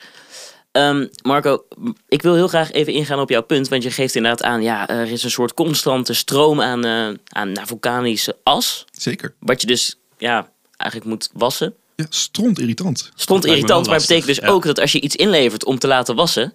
Ehm, 0.73 1.07
Marco, 1.23 1.65
ik 2.07 2.21
wil 2.21 2.33
heel 2.35 2.47
graag 2.47 2.71
even 2.71 2.93
ingaan 2.93 3.19
op 3.19 3.29
jouw 3.29 3.41
punt. 3.41 3.67
Want 3.67 3.83
je 3.83 3.91
geeft 3.91 4.15
inderdaad 4.15 4.43
aan, 4.43 4.61
ja, 4.61 4.87
er 4.89 5.11
is 5.11 5.23
een 5.23 5.31
soort 5.31 5.53
constante 5.53 6.13
stroom 6.13 6.61
aan, 6.61 6.85
eh, 6.85 7.07
aan 7.27 7.51
nou, 7.51 7.67
vulkanische 7.67 8.37
as. 8.43 8.85
Zeker. 8.91 9.33
Wat 9.39 9.61
je 9.61 9.67
dus 9.67 9.99
ja, 10.17 10.49
eigenlijk 10.77 11.11
moet 11.11 11.29
wassen. 11.33 11.73
Ja, 11.95 12.05
stront 12.09 12.59
irritant. 12.59 13.11
Wel 13.27 13.43
irritant, 13.43 13.87
maar 13.87 13.99
betekent 13.99 14.25
dus 14.25 14.37
ja. 14.37 14.47
ook 14.47 14.63
dat 14.63 14.79
als 14.79 14.91
je 14.91 15.01
iets 15.01 15.15
inlevert 15.15 15.65
om 15.65 15.79
te 15.79 15.87
laten 15.87 16.15
wassen, 16.15 16.53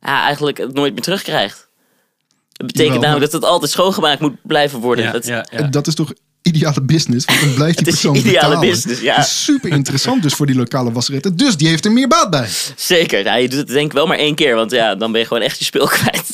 ja, 0.00 0.22
eigenlijk 0.24 0.58
het 0.58 0.74
nooit 0.74 0.92
meer 0.92 1.02
terugkrijgt. 1.02 1.68
Dat 2.52 2.66
betekent 2.66 2.94
Jawel, 2.94 3.08
namelijk 3.08 3.32
dat 3.32 3.42
het 3.42 3.50
altijd 3.50 3.70
schoongemaakt 3.70 4.20
moet 4.20 4.36
blijven 4.42 4.80
worden. 4.80 5.04
Ja, 5.04 5.12
Dat- 5.12 5.26
ja, 5.26 5.42
Dat 5.70 5.86
is 5.86 5.94
toch 5.94 6.12
ideale 6.42 6.82
business? 6.82 7.24
Want 7.26 7.40
dan 7.40 7.54
blijft 7.60 7.76
die 7.76 7.86
persoon 7.86 8.16
ideale 8.16 8.48
betalen. 8.48 8.68
business, 8.70 9.00
ja. 9.00 9.16
Dat 9.16 9.24
is 9.24 9.44
super 9.44 9.70
interessant 9.70 10.22
dus 10.22 10.34
voor 10.34 10.46
die 10.46 10.56
lokale 10.56 10.92
wasseretten. 10.92 11.36
Dus 11.36 11.56
die 11.56 11.68
heeft 11.68 11.84
er 11.84 11.92
meer 11.92 12.08
baat 12.08 12.30
bij. 12.30 12.48
Zeker. 12.76 13.24
Ja, 13.24 13.34
je 13.34 13.48
doet 13.48 13.58
het 13.58 13.68
denk 13.68 13.86
ik 13.86 13.92
wel 13.92 14.06
maar 14.06 14.18
één 14.18 14.34
keer, 14.34 14.54
want 14.54 14.70
ja, 14.70 14.94
dan 14.94 15.12
ben 15.12 15.20
je 15.20 15.26
gewoon 15.26 15.42
echt 15.42 15.58
je 15.58 15.64
spul 15.64 15.86
kwijt. 15.98 16.28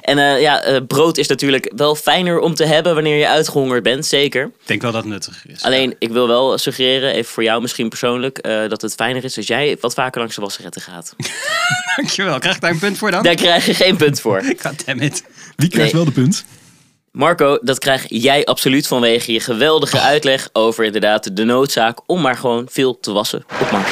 En 0.00 0.18
eh, 0.18 0.40
ja, 0.40 0.60
eh, 0.62 0.80
brood 0.86 1.18
is 1.18 1.26
natuurlijk 1.28 1.72
wel 1.76 1.94
fijner 1.94 2.38
om 2.38 2.54
te 2.54 2.64
hebben 2.64 2.94
wanneer 2.94 3.16
je 3.18 3.28
uitgehongerd 3.28 3.82
bent, 3.82 4.06
zeker. 4.06 4.44
Ik 4.44 4.52
denk 4.66 4.82
wel 4.82 4.92
dat 4.92 5.02
het 5.02 5.12
nuttiger 5.12 5.50
is. 5.50 5.62
Alleen, 5.62 5.94
ik 5.98 6.10
wil 6.10 6.26
wel 6.26 6.58
suggereren, 6.58 7.12
even 7.14 7.32
voor 7.32 7.42
jou 7.42 7.60
misschien 7.62 7.88
persoonlijk, 7.88 8.38
eh, 8.38 8.68
dat 8.68 8.82
het 8.82 8.94
fijner 8.94 9.24
is 9.24 9.36
als 9.36 9.46
jij 9.46 9.76
wat 9.80 9.94
vaker 9.94 10.20
langs 10.20 10.34
de 10.34 10.40
wasseretten 10.40 10.82
gaat. 10.82 11.14
Dankjewel. 11.96 12.38
Krijg 12.38 12.54
ik 12.54 12.60
daar 12.60 12.70
een 12.70 12.78
punt 12.78 12.98
voor 12.98 13.10
dan? 13.10 13.22
Daar 13.22 13.34
krijg 13.34 13.66
je 13.66 13.74
geen 13.74 13.96
punt 13.96 14.20
voor. 14.20 14.42
Goddammit. 14.58 15.24
Wie 15.56 15.68
krijgt 15.68 15.92
Nee. 15.92 16.02
wel 16.04 16.12
de 16.14 16.20
punt? 16.20 16.44
Marco, 17.18 17.58
dat 17.62 17.78
krijg 17.78 18.04
jij 18.08 18.44
absoluut 18.44 18.86
vanwege 18.86 19.32
je 19.32 19.40
geweldige 19.40 20.00
uitleg 20.00 20.48
over 20.52 20.84
inderdaad 20.84 21.36
de 21.36 21.44
noodzaak 21.44 21.98
om 22.06 22.20
maar 22.20 22.36
gewoon 22.36 22.66
veel 22.70 23.00
te 23.00 23.12
wassen 23.12 23.44
op 23.60 23.70
Mars. 23.70 23.90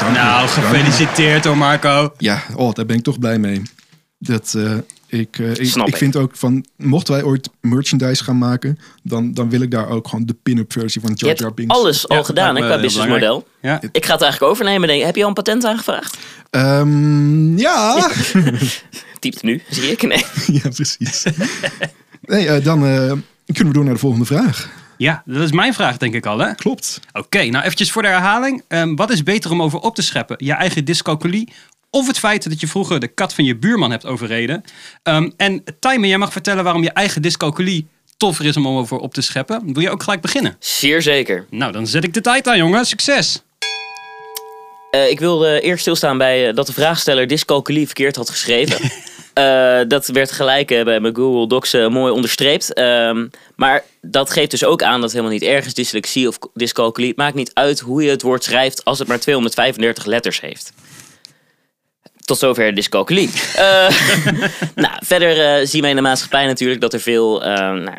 Dank. 0.00 0.12
Nou, 0.14 0.48
gefeliciteerd 0.48 1.44
hoor 1.44 1.56
Marco. 1.56 2.12
Ja, 2.18 2.42
oh, 2.56 2.72
daar 2.72 2.86
ben 2.86 2.96
ik 2.96 3.02
toch 3.02 3.18
blij 3.18 3.38
mee. 3.38 3.62
Dat, 4.18 4.54
eh, 4.56 4.72
ik, 5.06 5.38
eh, 5.38 5.50
ik, 5.50 5.66
Snap 5.66 5.86
ik 5.86 5.92
ik. 5.92 5.98
vind 5.98 6.16
ook 6.16 6.30
van, 6.36 6.64
mochten 6.76 7.14
wij 7.14 7.22
ooit 7.22 7.48
merchandise 7.60 8.24
gaan 8.24 8.38
maken, 8.38 8.78
dan, 9.02 9.34
dan 9.34 9.50
wil 9.50 9.60
ik 9.60 9.70
daar 9.70 9.88
ook 9.88 10.08
gewoon 10.08 10.26
de 10.26 10.36
pin-up 10.42 10.72
versie 10.72 11.00
van 11.00 11.10
Je 11.10 11.16
Jar 11.16 11.28
hebt 11.28 11.40
Jar 11.40 11.54
Binks. 11.54 11.74
alles 11.74 12.08
al 12.08 12.16
Ja, 12.16 12.22
gedaan 12.22 12.56
hè, 12.56 12.66
qua 12.66 12.80
businessmodel. 12.80 13.46
Ja. 13.62 13.80
Ik 13.92 14.06
ga 14.06 14.12
het 14.12 14.22
eigenlijk 14.22 14.52
overnemen. 14.52 14.88
Denk. 14.88 15.02
Heb 15.04 15.16
je 15.16 15.22
al 15.22 15.28
een 15.28 15.34
patent 15.34 15.64
aangevraagd? 15.64 16.16
Ehm, 16.50 17.58
ja. 17.58 18.10
Typt 19.18 19.42
nu, 19.42 19.62
zie 19.70 19.90
ik. 19.90 20.02
Nee. 20.02 20.24
ja, 20.62 20.68
precies. 20.74 21.24
Nee, 22.28 22.48
eh, 22.48 22.64
dan 22.64 22.86
eh, 22.86 23.12
kunnen 23.46 23.66
we 23.66 23.72
door 23.72 23.84
naar 23.84 23.94
de 23.94 24.00
volgende 24.00 24.24
vraag. 24.24 24.70
ja, 24.96 25.22
dat 25.26 25.42
is 25.42 25.52
mijn 25.52 25.74
vraag 25.74 25.96
denk 25.96 26.14
ik 26.14 26.26
al 26.26 26.38
hè. 26.38 26.54
Klopt. 26.54 27.00
Oké, 27.12 27.44
nou 27.44 27.64
eventjes 27.64 27.92
voor 27.92 28.02
de 28.02 28.08
herhaling. 28.08 28.62
Ehm, 28.68 28.94
wat 28.94 29.10
is 29.10 29.22
beter 29.22 29.50
om 29.50 29.62
over 29.62 29.78
op 29.78 29.94
te 29.94 30.02
scheppen? 30.02 30.36
Je 30.38 30.52
eigen 30.52 30.84
dyscalculie 30.84 31.52
of 31.90 32.06
het 32.06 32.18
feit 32.18 32.48
dat 32.48 32.60
je 32.60 32.66
vroeger 32.66 33.00
de 33.00 33.08
kat 33.08 33.34
van 33.34 33.44
je 33.44 33.56
buurman 33.56 33.90
hebt 33.90 34.06
overreden? 34.06 34.62
Ehm, 35.02 35.30
en 35.36 35.64
Tijmen, 35.78 36.08
jij 36.08 36.18
mag 36.18 36.32
vertellen 36.32 36.64
waarom 36.64 36.82
je 36.82 36.90
eigen 36.90 37.22
dyscalculie 37.22 37.86
toffer 38.16 38.44
is 38.44 38.56
om 38.56 38.68
over 38.68 38.98
op 38.98 39.14
te 39.14 39.20
scheppen. 39.20 39.72
Wil 39.72 39.82
je 39.82 39.90
ook 39.90 40.02
gelijk 40.02 40.20
beginnen? 40.20 40.56
Zeer 40.58 41.02
zeker. 41.02 41.46
Nou, 41.50 41.72
dan 41.72 41.86
zet 41.86 42.04
ik 42.04 42.14
de 42.14 42.20
tijd 42.20 42.48
aan 42.48 42.58
jongen. 42.58 42.84
Succes! 42.86 43.42
Eh, 44.90 45.10
ik 45.10 45.18
wil 45.18 45.46
eh, 45.46 45.64
eerst 45.64 45.80
stilstaan 45.80 46.18
bij 46.18 46.52
dat 46.52 46.66
de 46.66 46.72
vraagsteller 46.72 47.26
dyscalculie 47.26 47.86
verkeerd 47.86 48.16
had 48.16 48.30
geschreven. 48.30 48.90
Eh, 49.38 49.80
dat 49.88 50.06
werd 50.06 50.30
gelijk 50.30 50.70
eh, 50.70 50.84
bij 50.84 51.00
mijn 51.00 51.16
Google 51.16 51.46
Docs 51.46 51.72
eh, 51.72 51.88
mooi 51.88 52.12
onderstreept. 52.12 52.72
Ehm, 52.72 53.26
maar 53.56 53.84
dat 54.00 54.30
geeft 54.30 54.50
dus 54.50 54.64
ook 54.64 54.82
aan 54.82 55.00
dat 55.00 55.10
helemaal 55.10 55.32
niet 55.32 55.42
erg 55.42 55.66
is, 55.66 55.74
dyslexie 55.74 56.28
of 56.28 56.38
dyscalculie. 56.54 57.08
Het 57.08 57.16
maakt 57.16 57.34
niet 57.34 57.50
uit 57.54 57.80
hoe 57.80 58.02
je 58.02 58.10
het 58.10 58.22
woord 58.22 58.44
schrijft 58.44 58.84
als 58.84 58.98
het 58.98 59.08
maar 59.08 59.20
235 59.20 60.04
letters 60.04 60.40
heeft. 60.40 60.72
Tot 62.24 62.38
zover 62.38 62.74
dyscalculie. 62.74 63.30
Nou, 64.74 64.94
verder 65.00 65.66
zien 65.66 65.80
wij 65.80 65.90
in 65.90 65.96
de 65.96 66.02
maatschappij 66.02 66.46
natuurlijk 66.46 66.80
dat 66.80 66.92
er 66.92 67.00
veel 67.00 67.40
nou, 67.40 67.96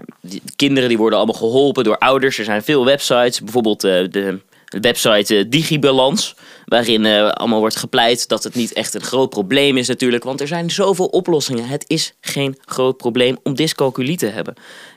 kinderen 0.56 0.90
die 0.90 0.98
worden 0.98 1.18
allemaal 1.18 1.36
geholpen 1.36 1.84
door 1.84 1.98
ouders. 1.98 2.38
Er 2.38 2.46
zijn 2.46 2.64
veel 2.64 2.86
websites, 2.86 3.42
bijvoorbeeld 3.42 3.82
de 3.82 4.40
website 4.70 5.38
eh, 5.38 5.46
Digibalans, 5.48 6.36
waarin 6.66 7.06
eh, 7.06 7.30
allemaal 7.30 7.60
wordt 7.60 7.76
gepleit 7.76 8.28
dat 8.28 8.44
het 8.44 8.56
niet 8.56 8.74
echt 8.74 8.94
een 8.94 9.02
groot 9.02 9.30
probleem 9.30 9.78
is 9.78 9.88
natuurlijk, 9.88 10.24
want 10.24 10.42
er 10.42 10.48
zijn 10.48 10.72
zoveel 10.72 11.06
oplossingen. 11.06 11.68
Het 11.68 11.84
is 11.88 12.14
geen 12.22 12.58
groot 12.66 12.98
probleem 12.98 13.38
om 13.44 13.56
dyscalculie 13.56 14.18
te 14.18 14.26
hebben. 14.26 14.54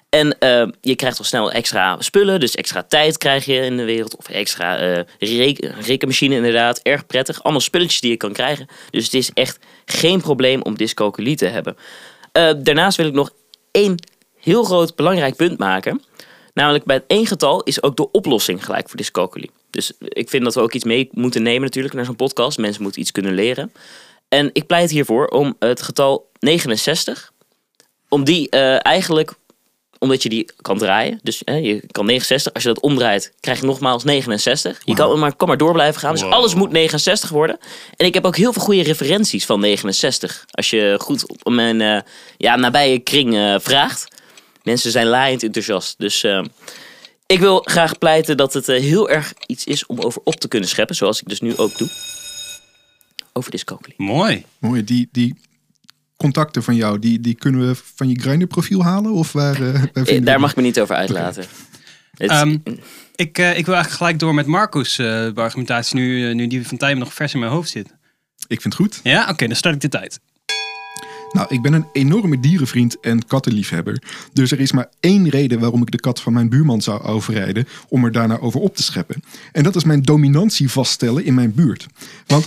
En 0.08 0.38
eh, 0.38 0.66
je 0.80 0.96
krijgt 0.96 1.18
al 1.18 1.24
snel 1.24 1.52
extra 1.52 1.96
spullen, 1.98 2.40
dus 2.40 2.54
extra 2.54 2.82
tijd 2.82 3.18
krijg 3.18 3.44
je 3.44 3.54
in 3.54 3.76
de 3.76 3.84
wereld. 3.84 4.16
Of 4.16 4.28
extra 4.28 5.04
reken- 5.18 5.74
rekenmachine 5.80 6.34
inderdaad. 6.34 6.80
Erg 6.82 7.06
prettig. 7.06 7.42
Allemaal 7.42 7.60
spulletjes 7.60 8.00
die 8.00 8.10
je 8.10 8.16
kan 8.16 8.32
krijgen. 8.32 8.66
Dus 8.90 9.04
het 9.04 9.14
is 9.14 9.30
echt 9.34 9.58
geen 9.84 10.20
probleem 10.20 10.62
om 10.62 10.76
dyscalculie 10.76 11.36
te 11.36 11.46
hebben. 11.46 11.76
Daarnaast 12.62 12.96
wil 12.96 13.06
ik 13.06 13.12
nog 13.12 13.30
één 13.70 13.96
heel 14.38 14.64
groot 14.64 14.96
belangrijk 14.96 15.36
punt 15.36 15.58
maken. 15.58 16.02
Namelijk 16.54 16.84
bij 16.84 16.96
het 16.96 17.04
één 17.06 17.26
getal 17.26 17.62
is 17.62 17.82
ook 17.82 17.96
de 17.96 18.10
oplossing 18.10 18.64
gelijk 18.64 18.88
voor 18.88 18.96
dyscalculie. 18.96 19.50
Dus 19.70 19.92
ik 19.98 20.28
vind 20.28 20.44
dat 20.44 20.54
we 20.54 20.60
ook 20.60 20.72
iets 20.74 20.84
mee 20.84 21.08
moeten 21.12 21.42
nemen 21.42 21.62
natuurlijk 21.62 21.94
naar 21.94 22.04
zo'n 22.04 22.16
podcast. 22.16 22.58
Mensen 22.58 22.82
moeten 22.82 23.00
iets 23.00 23.10
kunnen 23.12 23.34
leren. 23.34 23.72
En 24.28 24.50
ik 24.52 24.66
pleit 24.66 24.90
hiervoor 24.90 25.26
om 25.26 25.56
het 25.58 25.82
getal 25.82 26.30
69, 26.38 27.32
om 28.08 28.24
die 28.24 28.48
eh, 28.50 28.86
eigenlijk, 28.86 29.32
omdat 29.98 30.22
je 30.22 30.28
die 30.28 30.50
kan 30.60 30.78
draaien. 30.78 31.20
Dus 31.22 31.44
eh, 31.44 31.64
je 31.64 31.82
kan 31.90 32.06
69, 32.06 32.52
als 32.52 32.62
je 32.62 32.68
dat 32.68 32.80
omdraait, 32.80 33.32
krijg 33.40 33.60
je 33.60 33.66
nogmaals 33.66 34.04
69. 34.04 34.80
Je 34.84 34.94
kan 34.94 35.18
maar, 35.18 35.36
kan 35.36 35.48
maar 35.48 35.56
door 35.56 35.72
blijven 35.72 36.00
gaan. 36.00 36.12
Dus 36.12 36.22
Wow. 36.22 36.32
alles 36.32 36.54
moet 36.54 36.70
69 36.72 37.30
worden. 37.30 37.58
En 37.96 38.06
ik 38.06 38.14
heb 38.14 38.24
ook 38.24 38.36
heel 38.36 38.52
veel 38.52 38.62
goede 38.62 38.82
referenties 38.82 39.46
van 39.46 39.60
69. 39.60 40.44
Als 40.50 40.70
je 40.70 40.96
goed 41.00 41.44
op 41.44 41.52
mijn 41.52 41.80
eh, 41.80 42.00
ja, 42.36 42.56
nabije 42.56 42.98
kring 42.98 43.34
eh, 43.36 43.54
vraagt. 43.60 44.11
Mensen 44.62 44.90
zijn 44.90 45.06
laaiend 45.06 45.42
enthousiast. 45.42 45.94
Dus 45.98 46.22
eh, 46.24 46.44
ik 47.26 47.38
wil 47.38 47.60
graag 47.64 47.98
pleiten 47.98 48.36
dat 48.36 48.52
het 48.54 48.68
eh, 48.68 48.80
heel 48.80 49.10
erg 49.10 49.32
iets 49.46 49.64
is 49.64 49.86
om 49.86 49.98
over 50.00 50.20
op 50.24 50.34
te 50.34 50.48
kunnen 50.48 50.68
scheppen. 50.68 50.96
Zoals 50.96 51.20
ik 51.20 51.28
dus 51.28 51.40
nu 51.40 51.56
ook 51.56 51.78
doe. 51.78 51.88
Over 53.32 53.50
dyscalculie. 53.50 53.94
Mooi. 53.98 54.44
Mooi, 54.58 54.84
die, 54.84 55.08
die 55.12 55.34
contacten 56.16 56.62
van 56.62 56.74
jou, 56.74 56.98
die, 56.98 57.20
die 57.20 57.34
kunnen 57.34 57.68
we 57.68 57.74
van 57.94 58.08
je 58.08 58.20
Grindr 58.20 58.46
profiel 58.46 58.82
halen? 58.84 59.12
Of 59.12 59.32
waar, 59.32 59.54
eh, 59.54 59.82
waar 59.92 60.06
Eh, 60.06 60.24
Daar 60.24 60.40
mag 60.40 60.50
ik 60.50 60.56
me 60.56 60.62
niet 60.62 60.80
over 60.80 60.94
uitlaten. 60.96 61.44
Ehm, 62.16 62.58
Ik, 63.16 63.38
eh, 63.38 63.58
ik 63.58 63.66
wil 63.66 63.74
eigenlijk 63.74 63.90
gelijk 63.90 64.18
door 64.18 64.34
met 64.34 64.46
Marcus' 64.46 64.98
eh, 64.98 65.28
argumentatie, 65.34 65.96
nu, 65.96 66.34
nu 66.34 66.46
die 66.46 66.66
van 66.66 66.76
Tijmen 66.78 66.98
nog 66.98 67.14
vers 67.14 67.32
in 67.34 67.40
mijn 67.40 67.52
hoofd 67.52 67.70
zit. 67.70 67.86
Ik 68.46 68.60
vind 68.60 68.64
het 68.64 68.74
goed. 68.74 69.00
Ja, 69.02 69.28
oké, 69.28 69.46
dan 69.46 69.56
start 69.56 69.74
ik 69.74 69.80
de 69.80 69.88
tijd. 69.88 70.20
Nou, 71.32 71.46
ik 71.48 71.62
ben 71.62 71.72
een 71.72 71.86
enorme 71.92 72.40
dierenvriend 72.40 73.00
en 73.00 73.26
kattenliefhebber. 73.26 74.02
Dus 74.32 74.52
er 74.52 74.60
is 74.60 74.72
maar 74.72 74.88
één 75.00 75.28
reden 75.28 75.60
waarom 75.60 75.82
ik 75.82 75.90
de 75.90 76.00
kat 76.00 76.20
van 76.20 76.32
mijn 76.32 76.48
buurman 76.48 76.82
zou 76.82 77.02
overrijden 77.02 77.68
om 77.88 78.04
er 78.04 78.12
daarna 78.12 78.38
over 78.38 78.60
op 78.60 78.76
te 78.76 78.82
scheppen. 78.82 79.22
En 79.52 79.62
dat 79.62 79.76
is 79.76 79.84
mijn 79.84 80.02
dominantie 80.02 80.70
vaststellen 80.70 81.24
in 81.24 81.34
mijn 81.34 81.54
buurt. 81.54 81.86
Want 82.26 82.46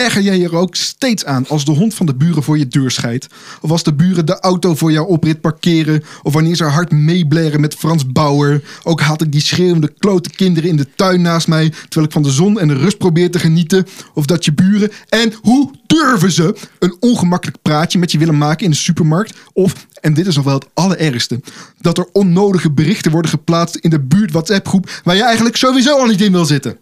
erger 0.00 0.22
jij 0.22 0.42
er 0.44 0.56
ook 0.56 0.74
steeds 0.74 1.24
aan 1.24 1.48
als 1.48 1.64
de 1.64 1.72
hond 1.72 1.94
van 1.94 2.06
de 2.06 2.14
buren 2.14 2.42
voor 2.42 2.58
je 2.58 2.68
deur 2.68 2.90
scheidt? 2.90 3.26
Of 3.60 3.70
als 3.70 3.82
de 3.82 3.94
buren 3.94 4.26
de 4.26 4.40
auto 4.40 4.74
voor 4.74 4.92
jouw 4.92 5.04
oprit 5.04 5.40
parkeren? 5.40 6.02
Of 6.22 6.32
wanneer 6.32 6.56
ze 6.56 6.64
hard 6.64 6.90
meeblaren 6.90 7.60
met 7.60 7.74
Frans 7.74 8.06
Bauer? 8.06 8.62
Ook 8.82 9.00
haat 9.00 9.22
ik 9.22 9.32
die 9.32 9.40
schreeuwende 9.40 9.92
klote 9.98 10.30
kinderen 10.30 10.70
in 10.70 10.76
de 10.76 10.86
tuin 10.96 11.22
naast 11.22 11.48
mij... 11.48 11.68
terwijl 11.68 12.06
ik 12.06 12.12
van 12.12 12.22
de 12.22 12.30
zon 12.30 12.60
en 12.60 12.68
de 12.68 12.74
rust 12.74 12.98
probeer 12.98 13.30
te 13.30 13.38
genieten. 13.38 13.86
Of 14.14 14.26
dat 14.26 14.44
je 14.44 14.52
buren... 14.52 14.90
En 15.08 15.32
hoe 15.42 15.70
durven 15.86 16.32
ze 16.32 16.56
een 16.78 16.96
ongemakkelijk 17.00 17.58
praatje 17.62 17.98
met 17.98 18.12
je 18.12 18.18
willen 18.18 18.38
maken 18.38 18.64
in 18.64 18.70
de 18.70 18.76
supermarkt? 18.76 19.36
Of, 19.52 19.86
en 20.00 20.14
dit 20.14 20.26
is 20.26 20.36
nog 20.36 20.44
wel 20.44 20.54
het 20.54 20.68
allerergste... 20.74 21.40
dat 21.80 21.98
er 21.98 22.08
onnodige 22.12 22.70
berichten 22.70 23.12
worden 23.12 23.30
geplaatst 23.30 23.76
in 23.76 23.90
de 23.90 24.00
buurt 24.00 24.32
WhatsApp-groep... 24.32 25.00
waar 25.04 25.16
je 25.16 25.24
eigenlijk 25.24 25.56
sowieso 25.56 25.98
al 25.98 26.06
niet 26.06 26.20
in 26.20 26.32
wil 26.32 26.44
zitten. 26.44 26.78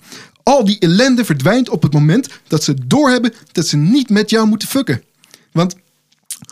Al 0.48 0.64
die 0.64 0.78
ellende 0.78 1.24
verdwijnt 1.24 1.68
op 1.68 1.82
het 1.82 1.92
moment 1.92 2.28
dat 2.46 2.64
ze 2.64 2.86
doorhebben 2.86 3.32
dat 3.52 3.66
ze 3.66 3.76
niet 3.76 4.10
met 4.10 4.30
jou 4.30 4.46
moeten 4.46 4.68
fucken. 4.68 5.02
Want 5.52 5.74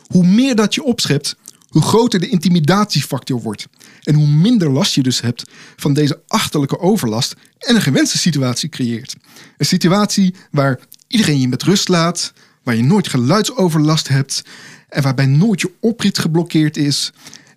hoe 0.06 0.26
meer 0.26 0.54
dat 0.54 0.74
je 0.74 0.82
opschept, 0.82 1.36
hoe 1.68 1.82
groter 1.82 2.20
de 2.20 2.28
intimidatiefactor 2.28 3.42
wordt. 3.42 3.66
En 4.02 4.14
hoe 4.14 4.26
minder 4.26 4.70
last 4.70 4.94
je 4.94 5.02
dus 5.02 5.20
hebt 5.20 5.44
van 5.76 5.92
deze 5.92 6.20
achterlijke 6.26 6.78
overlast 6.78 7.34
en 7.58 7.74
een 7.74 7.82
gewenste 7.82 8.18
situatie 8.18 8.68
creëert. 8.68 9.16
Een 9.56 9.66
situatie 9.66 10.34
waar 10.50 10.78
iedereen 11.08 11.40
je 11.40 11.48
met 11.48 11.62
rust 11.62 11.88
laat, 11.88 12.32
waar 12.62 12.76
je 12.76 12.82
nooit 12.82 13.08
geluidsoverlast 13.08 14.08
hebt 14.08 14.42
en 14.88 15.02
waarbij 15.02 15.26
nooit 15.26 15.60
je 15.60 15.72
oprit 15.80 16.18
geblokkeerd 16.18 16.76
is. 16.76 17.12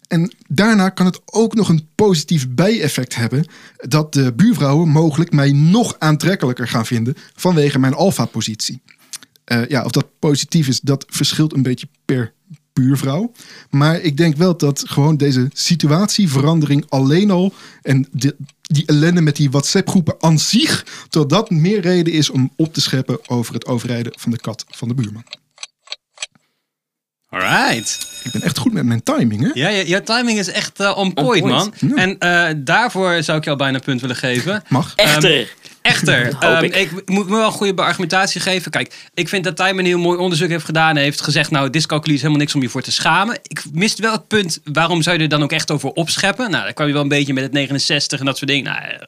En 0.09 0.33
daarna 0.47 0.89
kan 0.89 1.05
het 1.05 1.21
ook 1.25 1.53
nog 1.53 1.69
een 1.69 1.87
positief 1.95 2.49
bijeffect 2.49 3.15
hebben 3.15 3.45
dat 3.75 4.13
de 4.13 4.33
buurvrouwen 4.33 4.89
mogelijk 4.89 5.31
mij 5.31 5.51
nog 5.51 5.95
aantrekkelijker 5.99 6.67
gaan 6.67 6.85
vinden 6.85 7.15
vanwege 7.35 7.79
mijn 7.79 7.93
alfa-positie. 7.93 8.81
Eh, 9.43 9.67
ja, 9.67 9.83
of 9.83 9.91
dat 9.91 10.19
positief 10.19 10.67
is, 10.67 10.79
dat 10.79 11.05
verschilt 11.07 11.53
een 11.53 11.61
beetje 11.61 11.87
per 12.05 12.33
buurvrouw. 12.73 13.31
Maar 13.69 14.01
ik 14.01 14.17
denk 14.17 14.35
wel 14.35 14.57
dat 14.57 14.83
gewoon 14.87 15.17
deze 15.17 15.47
situatieverandering 15.53 16.85
alleen 16.89 17.31
al 17.31 17.53
en 17.81 18.07
die 18.61 18.85
ellende 18.85 19.21
met 19.21 19.35
die 19.35 19.49
WhatsApp-groepen 19.49 20.15
aan 20.19 20.39
zich, 20.39 21.05
dat 21.09 21.29
dat 21.29 21.49
meer 21.49 21.81
reden 21.81 22.13
is 22.13 22.29
om 22.29 22.51
op 22.55 22.73
te 22.73 22.81
scheppen 22.81 23.29
over 23.29 23.53
het 23.53 23.65
overrijden 23.65 24.13
van 24.15 24.31
de 24.31 24.37
kat 24.37 24.65
van 24.67 24.87
de 24.87 24.93
buurman. 24.93 25.23
Alright. 27.29 28.07
Ik 28.23 28.31
ben 28.31 28.41
echt 28.41 28.57
goed 28.57 28.73
met 28.73 28.85
mijn 28.85 29.03
timing, 29.03 29.41
hè? 29.41 29.49
Ja, 29.53 29.67
je- 29.69 29.87
jouw 29.87 30.01
timing 30.01 30.39
is 30.39 30.47
echt 30.47 30.79
eh, 30.79 30.97
on, 30.97 31.13
point, 31.13 31.39
point. 31.41 31.45
man. 31.45 31.73
Ja. 31.89 31.95
En 31.95 32.17
eh, 32.19 32.55
daarvoor 32.57 33.23
zou 33.23 33.37
ik 33.37 33.43
jou 33.43 33.57
bijna 33.57 33.75
een 33.75 33.83
punt 33.83 34.01
willen 34.01 34.15
geven. 34.15 34.63
Mag. 34.67 34.93
Echter. 34.95 35.47
Echter, 35.81 36.25
Hoop 36.33 36.41
ehm, 36.41 36.63
ik. 36.63 36.75
ik. 36.75 37.09
moet 37.09 37.29
me 37.29 37.35
wel 37.35 37.45
een 37.45 37.51
goede 37.51 37.81
argumentatie 37.81 38.41
geven. 38.41 38.71
Kijk, 38.71 39.09
ik 39.13 39.29
vind 39.29 39.43
dat 39.43 39.55
Tijmen 39.55 39.79
een 39.79 39.89
heel 39.89 39.99
mooi 39.99 40.19
onderzoek 40.19 40.49
heeft 40.49 40.65
gedaan. 40.65 40.97
En 40.97 41.03
heeft 41.03 41.21
gezegd, 41.21 41.51
nou, 41.51 41.69
dyscalculie 41.69 42.15
is 42.15 42.21
helemaal 42.21 42.41
niks 42.41 42.55
om 42.55 42.61
je 42.61 42.69
voor 42.69 42.81
te 42.81 42.91
schamen. 42.91 43.39
Ik 43.43 43.63
mist 43.71 43.99
wel 43.99 44.11
het 44.11 44.27
punt, 44.27 44.59
waarom 44.63 45.01
zou 45.01 45.17
je 45.17 45.23
er 45.23 45.29
dan 45.29 45.43
ook 45.43 45.51
echt 45.51 45.71
over 45.71 45.89
opscheppen? 45.89 46.51
Nou, 46.51 46.63
dan 46.63 46.73
kwam 46.73 46.87
je 46.87 46.93
wel 46.93 47.01
een 47.01 47.07
beetje 47.07 47.33
met 47.33 47.43
het 47.43 47.51
69 47.51 48.19
en 48.19 48.25
dat 48.25 48.37
soort 48.37 48.49
dingen. 48.49 48.63
Nou, 48.63 48.83
eh, 48.83 48.99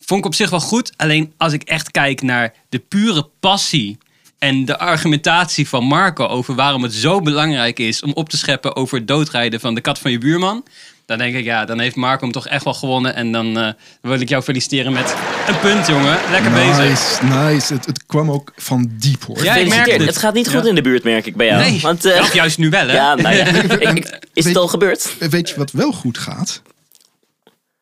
vond 0.00 0.20
ik 0.20 0.26
op 0.26 0.34
zich 0.34 0.50
wel 0.50 0.60
goed. 0.60 0.92
Alleen 0.96 1.32
als 1.36 1.52
ik 1.52 1.62
echt 1.62 1.90
kijk 1.90 2.22
naar 2.22 2.52
de 2.68 2.78
pure 2.78 3.28
passie 3.40 3.98
en 4.46 4.64
de 4.64 4.78
argumentatie 4.78 5.68
van 5.68 5.84
Marco 5.84 6.26
over 6.26 6.54
waarom 6.54 6.82
het 6.82 6.94
zo 6.94 7.20
belangrijk 7.20 7.78
is 7.78 8.02
om 8.02 8.12
op 8.12 8.28
te 8.28 8.36
scheppen 8.36 8.76
over 8.76 8.98
het 8.98 9.08
doodrijden 9.08 9.60
van 9.60 9.74
de 9.74 9.80
kat 9.80 9.98
van 9.98 10.10
je 10.10 10.18
buurman. 10.18 10.64
Dan 11.06 11.18
denk 11.18 11.34
ik, 11.34 11.44
ja, 11.44 11.64
dan 11.64 11.80
heeft 11.80 11.96
Marco 11.96 12.22
hem 12.22 12.32
toch 12.32 12.46
echt 12.46 12.64
wel 12.64 12.74
gewonnen. 12.74 13.14
En 13.14 13.32
dan 13.32 13.58
eh, 13.58 13.72
wil 14.00 14.20
ik 14.20 14.28
jou 14.28 14.42
feliciteren 14.42 14.92
met 14.92 15.14
een 15.48 15.58
punt, 15.58 15.86
jongen. 15.86 16.18
Lekker 16.30 16.52
bezig. 16.52 16.78
Nice, 17.22 17.24
nice. 17.24 17.74
Het, 17.74 17.86
het 17.86 18.06
kwam 18.06 18.30
ook 18.30 18.52
van 18.56 18.90
diep, 18.98 19.24
hoor. 19.24 19.44
Ja, 19.44 19.54
ik 19.54 19.68
merk 19.68 19.90
het. 19.90 20.06
Het 20.06 20.16
gaat 20.16 20.34
niet 20.34 20.48
goed 20.48 20.62
Ja. 20.62 20.68
in 20.68 20.74
de 20.74 20.82
buurt, 20.82 21.04
merk 21.04 21.26
ik 21.26 21.36
bij 21.36 21.46
jou. 21.46 21.60
Nee, 21.60 21.80
Want, 21.80 22.04
eh, 22.04 22.32
juist 22.32 22.58
nu 22.58 22.70
wel, 22.70 22.86
hè? 22.86 22.94
ja, 22.94 23.14
nou 23.14 23.34
ja. 23.34 23.46
Is 24.34 24.44
het 24.44 24.56
al 24.56 24.68
gebeurd? 24.68 25.14
Weet 25.18 25.48
je 25.48 25.54
wat 25.56 25.70
wel 25.70 25.92
goed 25.92 26.18
gaat? 26.18 26.62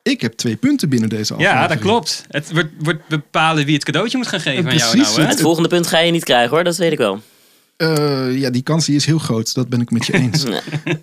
Ik 0.04 0.20
heb 0.20 0.32
twee 0.32 0.56
punten 0.56 0.88
binnen 0.88 1.08
deze 1.08 1.32
aflevering. 1.32 1.62
Ja, 1.62 1.68
dat 1.74 1.78
klopt. 1.78 2.24
Het 2.28 2.52
wordt, 2.52 2.68
wordt 2.78 3.08
bepalen 3.08 3.64
wie 3.64 3.74
het 3.74 3.84
cadeautje 3.84 4.16
moet 4.16 4.26
gaan 4.26 4.40
geven 4.40 4.70
aan 4.70 4.76
jou 4.76 4.90
Precies, 4.90 5.08
nou, 5.08 5.20
hè? 5.22 5.28
Het 5.28 5.40
volgende 5.40 5.68
punt 5.68 5.86
ga 5.86 5.98
je 5.98 6.12
niet 6.12 6.24
krijgen 6.24 6.50
hoor, 6.50 6.64
dat 6.64 6.76
weet 6.76 6.92
ik 6.92 6.98
wel. 6.98 7.22
Eh, 7.76 8.38
ja, 8.38 8.50
die 8.50 8.62
kans 8.62 8.86
die 8.86 8.96
is 8.96 9.06
heel 9.06 9.18
groot. 9.18 9.54
Dat 9.54 9.68
ben 9.68 9.80
ik 9.80 9.90
met 9.90 10.06
je 10.06 10.12
eens. 10.22 10.44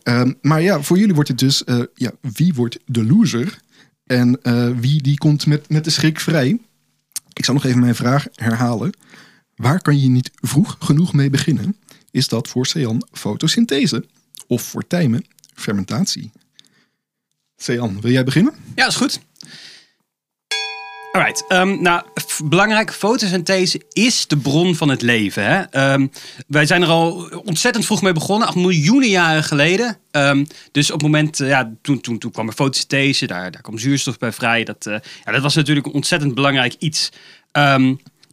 Ehm, 0.03 0.33
maar 0.41 0.61
ja, 0.61 0.81
voor 0.81 0.97
jullie 0.97 1.13
wordt 1.13 1.29
het 1.29 1.39
dus... 1.39 1.63
eh, 1.63 1.79
ja, 1.95 2.11
wie 2.21 2.53
wordt 2.53 2.79
de 2.85 3.05
loser? 3.05 3.59
En 4.05 4.39
eh, 4.41 4.69
wie 4.79 5.01
die 5.01 5.17
komt 5.17 5.45
met, 5.45 5.69
met 5.69 5.83
de 5.83 5.89
schrik 5.89 6.19
vrij? 6.19 6.59
Ik 7.33 7.45
zal 7.45 7.53
nog 7.53 7.65
even 7.65 7.79
mijn 7.79 7.95
vraag 7.95 8.25
herhalen. 8.35 8.91
Waar 9.55 9.81
kan 9.81 9.99
je 9.99 10.09
niet 10.09 10.31
vroeg 10.35 10.75
genoeg 10.79 11.13
mee 11.13 11.29
beginnen? 11.29 11.75
Is 12.11 12.27
dat 12.27 12.47
voor 12.47 12.65
Sean 12.65 13.07
fotosynthese? 13.11 14.05
Of 14.47 14.61
voor 14.61 14.87
Tijmen 14.87 15.25
fermentatie? 15.53 16.31
Sean, 17.61 18.01
wil 18.01 18.11
jij 18.11 18.23
beginnen? 18.23 18.53
Ja, 18.75 18.87
is 18.87 18.95
goed. 18.95 19.19
Alright, 21.11 21.45
ehm, 21.47 21.81
nou, 21.81 22.03
f- 22.21 22.41
belangrijk, 22.45 22.93
fotosynthese 22.93 23.81
is 23.91 24.27
de 24.27 24.37
bron 24.37 24.75
van 24.75 24.89
het 24.89 25.01
leven. 25.01 25.45
Hè? 25.45 25.61
Ehm, 25.61 26.07
wij 26.47 26.65
zijn 26.65 26.81
er 26.81 26.87
al 26.87 27.29
ontzettend 27.45 27.85
vroeg 27.85 28.01
mee 28.01 28.13
begonnen, 28.13 28.47
al 28.47 28.61
miljoenen 28.61 29.09
jaren 29.09 29.43
geleden. 29.43 29.97
Ehm, 30.11 30.45
dus 30.71 30.87
op 30.91 30.93
het 30.93 31.01
moment, 31.11 31.39
eh, 31.39 31.47
ja, 31.47 31.71
toen, 31.81 32.01
toen, 32.01 32.17
toen 32.17 32.31
kwam 32.31 32.47
er 32.47 32.53
fotosynthese, 32.53 33.27
daar, 33.27 33.51
daar 33.51 33.61
kwam 33.61 33.77
zuurstof 33.77 34.17
bij 34.17 34.31
vrij. 34.31 34.63
Dat, 34.63 34.85
eh, 34.85 34.95
ja, 35.25 35.31
dat 35.31 35.41
was 35.41 35.55
natuurlijk 35.55 35.85
een 35.85 35.93
ontzettend 35.93 36.33
belangrijk 36.35 36.75
iets. 36.79 37.09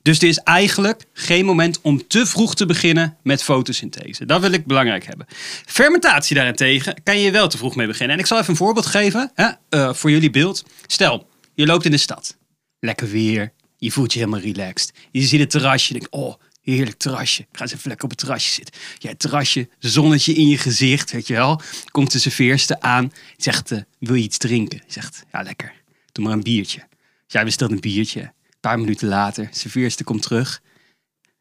Dus 0.03 0.19
er 0.19 0.29
is 0.29 0.39
eigenlijk 0.39 1.05
geen 1.13 1.45
moment 1.45 1.81
om 1.81 2.07
te 2.07 2.27
vroeg 2.27 2.55
te 2.55 2.67
beginnen 2.67 3.17
met 3.23 3.43
fotosynthese. 3.43 4.27
Dat 4.27 4.41
wil 4.41 4.53
ik 4.53 4.67
belangrijk 4.67 5.07
hebben. 5.07 5.27
Fermentatie 5.67 6.37
daarentegen 6.37 7.03
kan 7.03 7.19
je 7.19 7.31
wel 7.31 7.49
te 7.49 7.57
vroeg 7.57 7.77
mee 7.77 7.87
beginnen. 7.87 8.17
En 8.17 8.23
ik 8.23 8.29
zal 8.29 8.39
even 8.39 8.51
een 8.51 8.57
voorbeeld 8.57 8.87
geven 8.87 9.31
hè, 9.35 9.49
eh, 9.69 9.95
voor 9.95 10.11
jullie 10.11 10.31
beeld. 10.31 10.65
Stel, 10.87 11.29
je 11.55 11.67
loopt 11.67 11.85
in 11.85 11.91
de 11.91 11.97
stad. 11.97 12.37
Lekker 12.81 13.09
weer. 13.09 13.53
Je 13.77 13.91
voelt 13.91 14.13
je 14.13 14.19
helemaal 14.19 14.41
relaxed. 14.41 14.93
Je 15.11 15.23
ziet 15.23 15.41
het 15.41 15.51
terrasje. 15.51 15.93
Je 15.93 15.99
denkt, 15.99 16.15
oh, 16.15 16.35
heerlijk 16.63 16.99
terrasje. 16.99 17.43
Ik 17.43 17.49
ga 17.53 17.63
eens 17.63 17.75
even 17.75 18.03
op 18.03 18.11
het 18.11 18.19
terrasje 18.19 18.53
zitten. 18.53 18.75
Ja, 18.99 19.09
het 19.09 19.19
terrasje, 19.19 19.69
zonnetje 19.79 20.33
in 20.33 20.49
je 20.49 20.59
gezicht, 20.59 21.11
weet 21.11 21.27
je 21.27 21.35
wel. 21.35 21.61
Komt 21.91 22.13
de 22.13 22.19
serveerster 22.19 22.81
aan. 22.81 23.13
Zegt, 23.37 23.71
eh, 23.71 23.79
wil 23.99 24.15
je 24.15 24.23
iets 24.23 24.39
drinken? 24.39 24.83
Zegt, 24.87 25.25
ja, 25.33 25.43
lekker. 25.43 25.73
Doe 26.13 26.25
maar 26.25 26.33
een 26.33 26.43
biertje. 26.43 26.79
Dus 26.79 27.33
jij 27.33 27.45
bestelt 27.45 27.71
een 27.71 27.81
biertje. 27.81 28.33
Paar 28.61 28.79
minuten 28.79 29.09
later, 29.09 29.49
serveerster 29.51 30.05
komt 30.05 30.23
terug. 30.23 30.63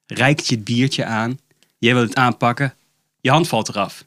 Reikt 0.05 0.47
je 0.47 0.55
het 0.55 0.63
biertje 0.63 1.05
aan. 1.05 1.39
Jij 1.77 1.93
wil 1.93 2.03
het 2.03 2.15
aanpakken. 2.15 2.73
Je 3.21 3.29
hand 3.29 3.47
valt 3.47 3.69
eraf. 3.69 4.05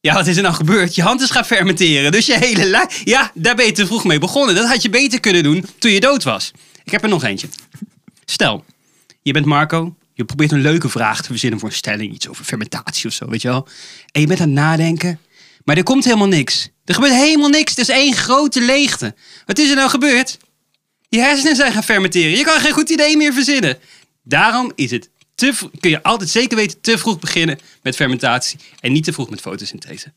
Ja, 0.00 0.14
wat 0.14 0.26
is 0.26 0.36
er 0.36 0.42
nou 0.42 0.54
gebeurd? 0.54 0.94
Je 0.94 1.02
hand 1.02 1.20
is 1.20 1.30
gaan 1.30 1.44
fermenteren. 1.44 2.12
Dus 2.12 2.26
je 2.26 2.38
hele 2.38 2.64
lijn... 2.64 2.88
Ja, 3.04 3.30
daar 3.34 3.54
ben 3.54 3.66
je 3.66 3.72
te 3.72 3.86
vroeg 3.86 4.04
mee 4.04 4.18
begonnen. 4.18 4.54
Dat 4.54 4.68
had 4.68 4.82
je 4.82 4.88
beter 4.88 5.20
kunnen 5.20 5.42
doen 5.42 5.64
toen 5.78 5.90
je 5.90 6.00
dood 6.00 6.22
was. 6.22 6.52
Ik 6.84 6.92
heb 6.92 7.02
er 7.02 7.08
nog 7.08 7.24
eentje. 7.24 7.48
Stel, 8.24 8.64
je 9.22 9.32
bent 9.32 9.46
Marco. 9.46 9.96
Je 10.14 10.24
probeert 10.24 10.52
een 10.52 10.60
leuke 10.60 10.88
vraag 10.88 11.20
te 11.20 11.26
verzinnen 11.26 11.60
voor 11.60 11.68
een 11.68 11.74
stelling. 11.74 12.14
Iets 12.14 12.28
over 12.28 12.44
fermentatie 12.44 13.08
of 13.08 13.12
zo, 13.14 13.28
weet 13.28 13.42
je 13.42 13.48
wel. 13.48 13.68
En 14.12 14.20
je 14.20 14.26
bent 14.26 14.40
aan 14.40 14.46
het 14.46 14.56
nadenken. 14.56 15.20
Maar 15.64 15.76
er 15.76 15.82
komt 15.82 16.04
helemaal 16.04 16.28
niks. 16.28 16.68
Er 16.84 16.94
gebeurt 16.94 17.14
helemaal 17.14 17.48
niks. 17.48 17.70
Het 17.70 17.78
is 17.78 17.88
één 17.88 18.14
grote 18.14 18.60
leegte. 18.60 19.14
Wat 19.46 19.58
is 19.58 19.70
er 19.70 19.76
nou 19.76 19.90
gebeurd? 19.90 20.38
Je 21.08 21.18
hersenen 21.18 21.56
zijn 21.56 21.72
gaan 21.72 21.82
fermenteren. 21.84 22.38
Je 22.38 22.44
kan 22.44 22.60
geen 22.60 22.72
goed 22.72 22.90
idee 22.90 23.16
meer 23.16 23.32
verzinnen. 23.32 23.78
Daarom 24.22 24.72
is 24.74 24.90
het 24.90 25.08
te, 25.34 25.52
kun 25.80 25.90
je 25.90 26.02
altijd 26.02 26.30
zeker 26.30 26.56
weten 26.56 26.80
te 26.80 26.98
vroeg 26.98 27.18
beginnen 27.18 27.58
met 27.82 27.96
fermentatie. 27.96 28.58
En 28.80 28.92
niet 28.92 29.04
te 29.04 29.12
vroeg 29.12 29.30
met 29.30 29.40
fotosynthese. 29.40 30.12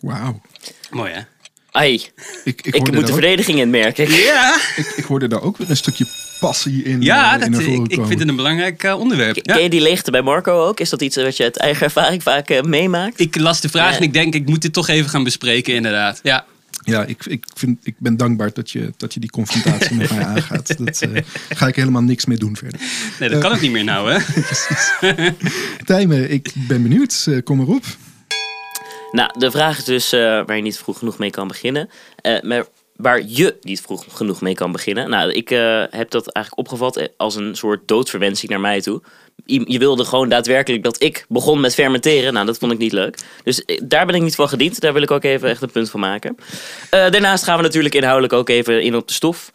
Wauw. 0.00 0.40
Mooi 0.90 1.12
hè? 1.12 1.20
Ai, 1.70 1.92
Ik, 1.94 2.10
ik, 2.44 2.66
ik 2.66 2.74
moet 2.92 2.92
de 2.92 3.12
ook, 3.12 3.18
verdediging 3.18 3.58
in 3.58 3.70
merken. 3.70 4.10
Ja, 4.10 4.56
ik, 4.76 4.86
ik 4.96 5.04
hoorde 5.04 5.28
daar 5.28 5.42
ook 5.42 5.56
weer 5.56 5.70
een 5.70 5.76
stukje 5.76 6.06
passie 6.40 6.82
in, 6.82 7.02
ja 7.02 7.34
eh, 7.34 7.40
dat, 7.52 7.60
in 7.60 7.82
ik, 7.84 7.92
ik 7.92 8.06
vind 8.06 8.18
het 8.18 8.28
een 8.28 8.36
belangrijk 8.36 8.82
eh, 8.82 8.98
onderwerp. 8.98 9.42
Ken 9.42 9.54
Ja. 9.56 9.62
je 9.62 9.68
die 9.68 9.80
leegte 9.80 10.10
bij 10.10 10.22
Marco 10.22 10.66
ook? 10.66 10.80
Is 10.80 10.90
dat 10.90 11.02
iets 11.02 11.16
wat 11.16 11.36
je 11.36 11.42
uit 11.42 11.56
eigen 11.56 11.82
ervaring 11.84 12.22
vaak 12.22 12.50
eh, 12.50 12.62
meemaakt? 12.62 13.20
Ik 13.20 13.36
las 13.36 13.60
de 13.60 13.68
vraag 13.68 13.90
Ja. 13.90 13.96
en 13.96 14.02
ik 14.02 14.12
denk, 14.12 14.34
ik 14.34 14.48
moet 14.48 14.62
dit 14.62 14.72
toch 14.72 14.88
even 14.88 15.10
gaan 15.10 15.24
bespreken 15.24 15.74
inderdaad. 15.74 16.20
Ja. 16.22 16.44
Ja, 16.82 17.04
ik, 17.04 17.24
ik, 17.24 17.44
vind, 17.54 17.78
ik 17.82 17.94
ben 17.98 18.16
dankbaar 18.16 18.52
dat 18.52 18.70
je, 18.70 18.92
dat 18.96 19.14
je 19.14 19.20
die 19.20 19.30
confrontatie 19.30 19.96
met 19.96 20.10
mij 20.10 20.24
aangaat. 20.24 20.76
Dat 20.84 21.00
eh, 21.00 21.22
ga 21.48 21.66
ik 21.66 21.76
helemaal 21.76 22.02
niks 22.02 22.26
mee 22.26 22.36
doen 22.36 22.56
verder. 22.56 22.80
Nee, 23.20 23.28
dat 23.28 23.40
kan 23.40 23.52
ook 23.52 23.60
niet 23.60 23.70
meer 23.70 23.84
nou 23.84 24.12
hè? 24.12 24.18
Tijmen, 25.84 26.30
ik 26.30 26.52
ben 26.54 26.82
benieuwd. 26.82 27.26
Eh, 27.28 27.42
kom 27.42 27.60
erop. 27.60 27.84
Nou, 29.16 29.30
de 29.38 29.50
vraag 29.50 29.78
is 29.78 29.84
dus 29.84 30.12
eh, 30.12 30.20
waar 30.20 30.56
je 30.56 30.62
niet 30.62 30.78
vroeg 30.78 30.98
genoeg 30.98 31.18
mee 31.18 31.30
kan 31.30 31.48
beginnen. 31.48 31.90
Eh, 32.20 32.40
maar 32.42 32.66
waar 32.96 33.22
je 33.26 33.56
niet 33.60 33.80
vroeg 33.80 34.04
genoeg 34.08 34.40
mee 34.40 34.54
kan 34.54 34.72
beginnen. 34.72 35.10
Nou, 35.10 35.32
ik 35.32 35.50
eh, 35.50 35.84
heb 35.90 36.10
dat 36.10 36.32
eigenlijk 36.32 36.68
opgevat 36.68 37.08
als 37.16 37.34
een 37.34 37.54
soort 37.54 37.88
doodverwensing 37.88 38.50
naar 38.50 38.60
mij 38.60 38.80
toe. 38.80 39.02
Je 39.44 39.78
wilde 39.78 40.04
gewoon 40.04 40.28
daadwerkelijk 40.28 40.82
dat 40.82 41.02
ik 41.02 41.24
begon 41.28 41.60
met 41.60 41.74
fermenteren. 41.74 42.32
Nou, 42.32 42.46
dat 42.46 42.58
vond 42.58 42.72
ik 42.72 42.78
niet 42.78 42.92
leuk. 42.92 43.18
Dus 43.44 43.64
eh, 43.64 43.80
daar 43.84 44.06
ben 44.06 44.14
ik 44.14 44.22
niet 44.22 44.34
van 44.34 44.48
gediend. 44.48 44.80
Daar 44.80 44.92
wil 44.92 45.02
ik 45.02 45.10
ook 45.10 45.24
even 45.24 45.48
echt 45.48 45.62
een 45.62 45.70
punt 45.70 45.90
van 45.90 46.00
maken. 46.00 46.36
Eh, 46.90 47.10
daarnaast 47.10 47.44
gaan 47.44 47.56
we 47.56 47.62
natuurlijk 47.62 47.94
inhoudelijk 47.94 48.32
ook 48.32 48.48
even 48.48 48.82
in 48.82 48.96
op 48.96 49.08
de 49.08 49.14
stof. 49.14 49.50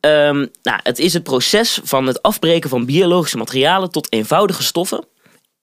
Ehm, 0.00 0.46
nou, 0.62 0.80
het 0.82 0.98
is 0.98 1.12
het 1.12 1.22
proces 1.22 1.80
van 1.84 2.06
het 2.06 2.22
afbreken 2.22 2.70
van 2.70 2.86
biologische 2.86 3.36
materialen 3.36 3.90
tot 3.90 4.12
eenvoudige 4.12 4.62
stoffen 4.62 5.04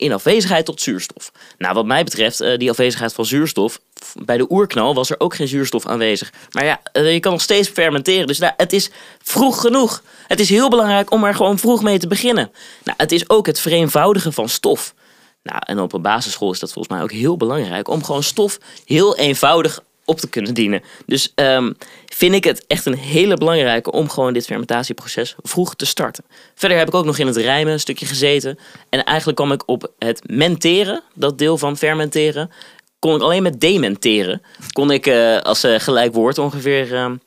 in 0.01 0.13
afwezigheid 0.13 0.65
tot 0.65 0.81
zuurstof. 0.81 1.31
Nou, 1.57 1.73
wat 1.73 1.85
mij 1.85 2.03
betreft, 2.03 2.41
eh, 2.41 2.57
die 2.57 2.69
afwezigheid 2.69 3.13
van 3.13 3.25
zuurstof. 3.25 3.79
Bij 4.25 4.37
de 4.37 4.51
oerknal 4.51 4.93
was 4.93 5.09
er 5.09 5.19
ook 5.19 5.35
geen 5.35 5.47
zuurstof 5.47 5.85
aanwezig. 5.85 6.33
Maar 6.51 6.65
ja, 6.65 6.81
eh, 6.91 7.13
je 7.13 7.19
kan 7.19 7.31
nog 7.31 7.41
steeds 7.41 7.69
fermenteren. 7.69 8.27
Dus 8.27 8.39
nou, 8.39 8.53
het 8.57 8.73
is 8.73 8.89
vroeg 9.23 9.61
genoeg. 9.61 10.03
Het 10.27 10.39
is 10.39 10.49
heel 10.49 10.69
belangrijk 10.69 11.11
om 11.11 11.23
er 11.23 11.35
gewoon 11.35 11.59
vroeg 11.59 11.83
mee 11.83 11.99
te 11.99 12.07
beginnen. 12.07 12.51
Nou, 12.83 12.97
het 12.97 13.11
is 13.11 13.29
ook 13.29 13.45
het 13.45 13.59
vereenvoudigen 13.59 14.33
van 14.33 14.49
stof. 14.49 14.93
Nou, 15.43 15.59
en 15.65 15.79
op 15.79 15.93
een 15.93 16.01
basisschool 16.01 16.51
is 16.51 16.59
dat 16.59 16.71
volgens 16.73 16.93
mij 16.93 17.03
ook 17.03 17.11
heel 17.11 17.37
belangrijk 17.37 17.87
om 17.87 18.03
gewoon 18.03 18.23
stof 18.23 18.57
heel 18.85 19.17
eenvoudig 19.17 19.83
op 20.11 20.19
te 20.19 20.29
kunnen 20.29 20.53
dienen. 20.53 20.81
Dus 21.05 21.31
ehm, 21.35 21.71
vind 22.05 22.35
ik 22.35 22.43
het 22.43 22.67
echt 22.67 22.85
een 22.85 22.97
hele 22.97 23.37
belangrijke 23.37 23.91
om 23.91 24.09
gewoon 24.09 24.33
dit 24.33 24.45
fermentatieproces 24.45 25.35
vroeg 25.41 25.75
te 25.75 25.85
starten. 25.85 26.23
Verder 26.55 26.77
heb 26.77 26.87
ik 26.87 26.93
ook 26.93 27.05
nog 27.05 27.17
in 27.17 27.27
het 27.27 27.37
rijmen 27.37 27.73
een 27.73 27.79
stukje 27.79 28.05
gezeten. 28.05 28.59
En 28.89 29.03
eigenlijk 29.03 29.37
kwam 29.37 29.51
ik 29.51 29.63
op 29.65 29.91
het 29.99 30.21
menteren, 30.25 31.03
dat 31.13 31.37
deel 31.37 31.57
van 31.57 31.77
fermenteren, 31.77 32.51
kon 32.99 33.15
ik 33.15 33.21
alleen 33.21 33.43
met 33.43 33.59
dementeren. 33.59 34.41
Kon 34.71 34.91
ik 34.91 35.07
eh, 35.07 35.37
als 35.37 35.63
eh, 35.63 35.79
gelijk 35.79 36.13
woord 36.13 36.37
ongeveer 36.37 37.17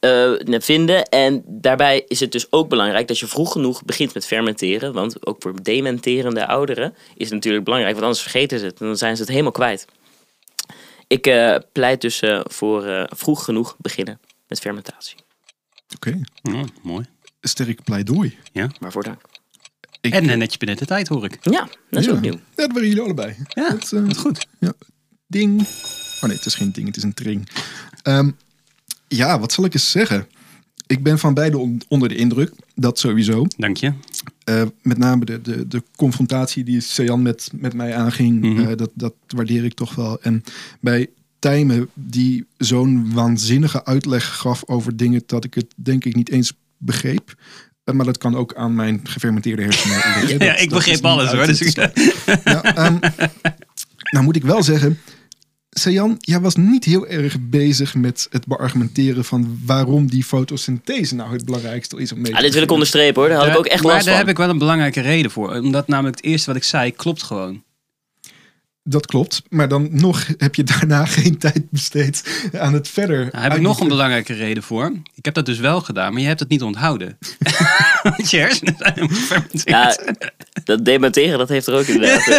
eh, 0.00 0.32
vinden. 0.46 1.04
En 1.04 1.42
daarbij 1.46 2.04
is 2.08 2.20
het 2.20 2.32
dus 2.32 2.46
ook 2.50 2.68
belangrijk 2.68 3.08
dat 3.08 3.18
je 3.18 3.26
vroeg 3.26 3.52
genoeg 3.52 3.84
begint 3.84 4.14
met 4.14 4.26
fermenteren. 4.26 4.92
Want 4.92 5.26
ook 5.26 5.42
voor 5.42 5.62
dementerende 5.62 6.46
ouderen 6.46 6.94
is 7.16 7.24
het 7.24 7.34
natuurlijk 7.34 7.64
belangrijk. 7.64 7.94
Want 7.94 8.06
anders 8.06 8.24
vergeten 8.24 8.58
ze 8.58 8.64
het 8.64 8.80
en 8.80 8.86
dan 8.86 8.96
zijn 8.96 9.16
ze 9.16 9.22
het 9.22 9.30
helemaal 9.30 9.52
kwijt. 9.52 9.86
Ik 11.10 11.26
eh, 11.26 11.56
pleit 11.72 12.00
dus 12.00 12.20
eh, 12.20 12.40
voor 12.44 12.84
eh, 12.84 13.04
vroeg 13.08 13.44
genoeg 13.44 13.76
beginnen 13.78 14.20
met 14.48 14.58
fermentatie. 14.60 15.16
Oké, 15.94 16.20
Oh, 16.42 16.62
mooi. 16.82 17.04
sterk 17.40 17.84
pleidooi. 17.84 18.38
Waarvoor 18.78 19.02
dank. 19.02 19.20
Ik, 20.00 20.12
En 20.14 20.24
netjes 20.38 20.56
binnen 20.56 20.76
de 20.76 20.84
tijd 20.86 21.08
hoor 21.08 21.24
ik. 21.24 21.38
Ja, 21.40 21.68
dat 21.90 22.00
is 22.00 22.06
ja. 22.06 22.12
ook 22.12 22.20
nieuw. 22.20 22.32
Ja, 22.32 22.38
dat 22.54 22.72
waren 22.72 22.88
jullie 22.88 23.02
allebei. 23.02 23.36
Ja, 23.48 23.68
dat, 23.70 23.90
wat 23.90 24.16
goed. 24.18 24.46
Ja. 24.58 24.72
Ding. 25.26 25.60
Oh 25.60 26.22
nee, 26.22 26.36
het 26.36 26.46
is 26.46 26.54
geen 26.54 26.72
ding, 26.72 26.86
het 26.86 26.96
is 26.96 27.02
een 27.02 27.14
tring. 27.14 27.48
Ehm, 28.02 28.30
ja, 29.08 29.38
wat 29.40 29.52
zal 29.52 29.64
ik 29.64 29.74
eens 29.74 29.90
zeggen? 29.90 30.28
Ik 30.86 31.02
ben 31.02 31.18
van 31.18 31.34
beide 31.34 31.58
on- 31.58 31.82
onder 31.88 32.08
de 32.08 32.14
indruk. 32.16 32.52
Dat 32.74 32.98
sowieso. 32.98 33.46
Dank 33.56 33.76
je. 33.76 33.92
Eh, 34.44 34.62
met 34.82 34.98
name 34.98 35.24
de, 35.24 35.40
de, 35.40 35.68
de 35.68 35.82
confrontatie 35.96 36.64
die 36.64 36.80
Sejan 36.80 37.22
met, 37.22 37.50
met 37.54 37.74
mij 37.74 37.94
aanging. 37.96 38.40
Mhm. 38.40 38.58
eh, 38.68 38.76
dat, 38.76 38.90
dat 38.94 39.14
waardeer 39.26 39.64
ik 39.64 39.74
toch 39.74 39.94
wel. 39.94 40.22
En 40.22 40.42
bij 40.80 41.08
Tijmen, 41.38 41.88
die 41.94 42.46
zo'n 42.56 43.12
waanzinnige 43.12 43.84
uitleg 43.84 44.36
gaf 44.36 44.62
over 44.66 44.96
dingen 44.96 45.22
dat 45.26 45.44
ik 45.44 45.54
het 45.54 45.66
denk 45.76 46.04
ik 46.04 46.14
niet 46.14 46.30
eens 46.30 46.52
begreep. 46.78 47.34
Eh, 47.84 47.94
maar 47.94 48.06
dat 48.06 48.18
kan 48.18 48.36
ook 48.36 48.54
aan 48.54 48.74
mijn 48.74 49.00
gefermenteerde 49.04 49.62
hersenen. 49.62 49.96
Ja, 50.28 50.38
Dat- 50.52 50.60
ik 50.60 50.68
begreep 50.70 51.04
alles 51.04 51.32
hoor. 51.32 51.46
Dus. 51.46 51.72
Ja, 52.44 52.62
ehm, 52.62 52.96
nou 54.10 54.24
moet 54.24 54.36
ik 54.36 54.44
wel 54.44 54.62
zeggen, 54.62 54.98
Sejan, 55.80 56.16
jij 56.18 56.40
was 56.40 56.56
niet 56.56 56.84
heel 56.84 57.06
erg 57.06 57.36
bezig 57.40 57.94
met 57.94 58.26
het 58.30 58.46
beargumenteren 58.46 59.24
van 59.24 59.58
waarom 59.64 60.06
die 60.06 60.24
fotosynthese 60.24 61.14
nou 61.14 61.32
het 61.32 61.44
belangrijkste 61.44 61.96
is 62.00 62.12
om 62.12 62.20
mee 62.20 62.30
te 62.30 62.36
Ah, 62.36 62.42
dit 62.42 62.54
wil 62.54 62.62
ik 62.62 62.70
onderstrepen 62.70 63.20
hoor. 63.20 63.30
Daar 63.30 63.38
had 63.38 63.48
ik 63.48 63.56
ook 63.58 63.66
echt 63.66 63.82
maar 63.82 63.92
last 63.92 64.04
daar 64.04 64.14
van. 64.14 64.22
heb 64.22 64.32
ik 64.32 64.38
wel 64.42 64.48
een 64.48 64.58
belangrijke 64.58 65.00
reden 65.00 65.30
voor. 65.30 65.54
Omdat 65.54 65.88
namelijk 65.88 66.16
het 66.16 66.24
eerste 66.24 66.46
wat 66.46 66.56
ik 66.56 66.64
zei 66.64 66.90
klopt 66.92 67.22
gewoon. 67.22 67.62
Dat 68.82 69.06
klopt, 69.06 69.42
maar 69.48 69.68
dan 69.68 69.88
nog 69.92 70.26
heb 70.36 70.54
je 70.54 70.64
daarna 70.64 71.04
geen 71.16 71.38
tijd 71.38 71.70
besteed 71.70 72.48
aan 72.58 72.72
het 72.72 72.88
verder. 72.88 73.30
Daar 73.30 73.42
heb 73.42 73.54
ik 73.54 73.60
nog 73.60 73.80
een 73.80 73.88
belangrijke 73.88 74.32
reden 74.32 74.62
voor. 74.62 74.92
Ik 75.14 75.24
heb 75.24 75.34
dat 75.34 75.46
dus 75.46 75.58
wel 75.58 75.80
gedaan, 75.80 76.12
maar 76.12 76.22
je 76.22 76.28
hebt 76.28 76.40
het 76.40 76.48
niet 76.48 76.62
onthouden. 76.62 77.18
Want 78.02 78.30
je 78.30 78.38
hersenen 78.38 78.74
zijn 78.78 78.92
helemaal 78.94 79.16
gefermenteerd. 79.16 79.68
Ja, 79.68 79.96
dat 80.64 80.84
dementeren, 80.84 81.38
dat 81.38 81.48
heeft 81.48 81.66
er 81.66 81.74
ook 81.74 81.86
inderdaad. 81.86 82.26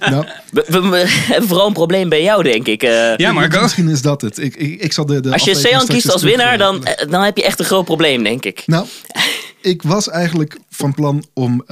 eh, 0.00 0.10
Nou, 0.10 0.26
we, 0.50 0.64
we- 0.68 0.88
we 0.88 1.04
hebben 1.08 1.48
vooral 1.48 1.66
een 1.66 1.72
probleem 1.72 2.08
bij 2.08 2.22
jou, 2.22 2.42
denk 2.42 2.66
ik. 2.66 2.82
eh. 2.82 3.16
Ja, 3.16 3.32
Marco. 3.32 3.62
Misschien 3.62 3.88
is 3.88 4.02
dat 4.02 4.20
het. 4.20 4.38
Ik, 4.38 4.56
ik, 4.56 4.80
ik 4.80 4.92
zal 4.92 5.06
de, 5.06 5.20
de 5.20 5.32
als 5.32 5.44
je 5.44 5.54
Sean 5.54 5.86
kiest 5.86 6.12
als 6.12 6.22
winnaar, 6.22 6.58
dan, 6.58 6.84
eh, 6.84 7.10
dan 7.10 7.22
heb 7.22 7.36
je 7.36 7.44
echt 7.44 7.58
een 7.58 7.64
groot 7.64 7.84
probleem, 7.84 8.22
denk 8.22 8.44
ik. 8.44 8.62
Nou, 8.66 8.86
ik 9.62 9.82
was 9.82 10.08
eigenlijk 10.08 10.58
van 10.70 10.94
plan 10.94 11.24
om 11.34 11.64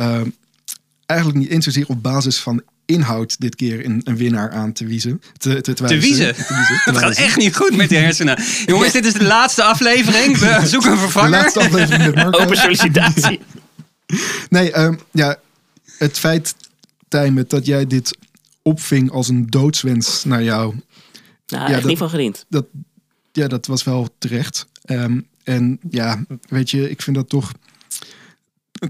eigenlijk 1.07 1.39
niet 1.41 1.51
eens 1.51 1.65
zozeer 1.65 1.85
op 1.89 2.03
basis 2.03 2.39
van 2.39 2.63
inhoud 2.87 3.41
dit 3.41 3.55
keer 3.55 3.85
een, 3.85 4.01
een 4.05 4.17
winnaar 4.17 4.51
aan 4.51 4.73
te 4.73 4.85
wiezen. 4.87 5.23
Te, 5.39 5.61
te, 5.61 5.73
Te 5.75 5.83
wijzen. 5.83 6.01
wiezen? 6.01 6.35
Te 6.35 6.55
wiezen, 6.55 6.81
te 6.85 6.91
Het 6.91 6.99
gaat 6.99 7.17
echt 7.17 7.37
niet 7.37 7.57
goed 7.57 7.77
met 7.77 7.89
die 7.89 7.99
hersenen. 7.99 8.39
Jongens, 8.67 8.93
dit 8.93 9.07
is 9.07 9.13
de 9.13 9.25
laatste 9.25 9.63
aflevering. 9.63 10.39
We 10.39 10.61
zoeken 10.65 10.89
een 10.91 10.97
De 10.97 11.03
vervanger. 11.03 11.31
laatste 11.31 11.61
aflevering 11.61 12.05
met 12.05 12.15
Marco. 12.15 12.39
Open 12.39 12.57
sollicitatie. 12.57 13.41
Nee, 14.49 14.73
ehm, 14.73 14.95
ja, 15.13 15.37
het 15.99 16.19
feit, 16.19 16.55
Tijmen, 17.09 17.45
dat 17.49 17.67
jij 17.67 17.87
dit 17.87 18.17
opving 18.63 19.11
als 19.11 19.29
een 19.29 19.47
doodswens 19.47 20.25
naar 20.25 20.43
jou, 20.43 20.75
Nou, 21.47 21.63
Ja, 21.63 21.69
echt 21.69 21.81
dat- 21.81 21.89
niet 21.91 21.99
van 21.99 22.11
gediend. 22.11 22.45
dat, 22.49 22.67
ja, 23.33 23.49
dat 23.49 23.67
was 23.67 23.85
wel 23.85 24.09
terecht. 24.19 24.67
Ehm, 24.85 25.21
en 25.45 25.79
ja, 25.91 26.25
weet 26.49 26.71
je, 26.71 26.91
ik 26.91 27.03
vind 27.03 27.17
dat 27.17 27.29
toch, 27.29 27.53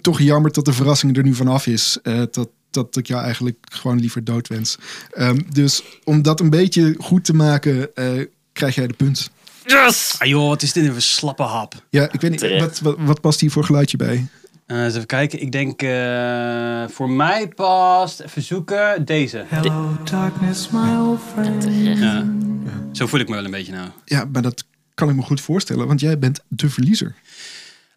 toch 0.01 0.21
jammer 0.21 0.53
dat 0.53 0.65
de 0.65 0.73
verrassing 0.73 1.17
er 1.17 1.23
nu 1.23 1.35
vanaf 1.35 1.67
is. 1.67 1.99
Eh, 2.03 2.23
dat, 2.31 2.49
dat 2.71 2.97
ik 2.97 3.07
jou 3.07 3.23
eigenlijk 3.23 3.57
gewoon 3.73 4.01
liever 4.01 4.25
doodwens. 4.25 4.77
Ehm, 5.11 5.41
dus 5.53 5.83
om 6.05 6.23
dat 6.23 6.41
een 6.41 6.51
beetje 6.51 6.95
goed 6.99 7.25
te 7.25 7.35
maken, 7.35 7.95
eh, 7.95 8.25
krijg 8.53 8.75
jij 8.75 8.87
de 8.87 8.95
punt. 8.95 9.31
Yes! 9.65 10.15
Ah 10.19 10.29
joh, 10.29 10.49
wat 10.49 10.63
is 10.63 10.73
dit 10.73 10.85
een 10.95 11.03
slappe 11.03 11.43
hap. 11.43 11.75
Ja, 11.91 12.13
ik 12.13 12.21
weet 12.21 12.31
niet, 12.31 12.81
wat, 12.83 12.97
wat 12.99 13.21
past 13.21 13.41
hier 13.41 13.51
voor 13.51 13.65
geluidje 13.65 13.97
bij? 13.97 14.27
Eh, 14.67 14.85
eens 14.85 14.95
even 14.95 15.07
kijken. 15.07 15.41
Ik 15.41 15.53
denk 15.53 15.83
eh, 15.83 16.85
voor 16.89 17.11
mij 17.11 17.49
past, 17.49 18.21
even 18.21 18.43
zoeken, 18.43 19.05
deze. 19.05 19.45
Hello, 19.49 19.97
darkness, 20.05 20.71
my 20.71 20.97
old 20.97 21.21
friend. 21.33 21.67
Ja. 21.99 22.27
Zo 22.93 23.07
voel 23.07 23.21
ik 23.21 23.29
me 23.29 23.35
wel 23.35 23.45
een 23.45 23.51
beetje 23.51 23.73
nou. 23.73 23.89
Ja, 24.05 24.25
maar 24.33 24.43
dat 24.43 24.65
kan 24.95 25.09
ik 25.09 25.15
me 25.15 25.23
goed 25.23 25.41
voorstellen, 25.41 25.87
want 25.87 26.01
jij 26.01 26.19
bent 26.19 26.41
de 26.49 26.71
verliezer. 26.71 27.15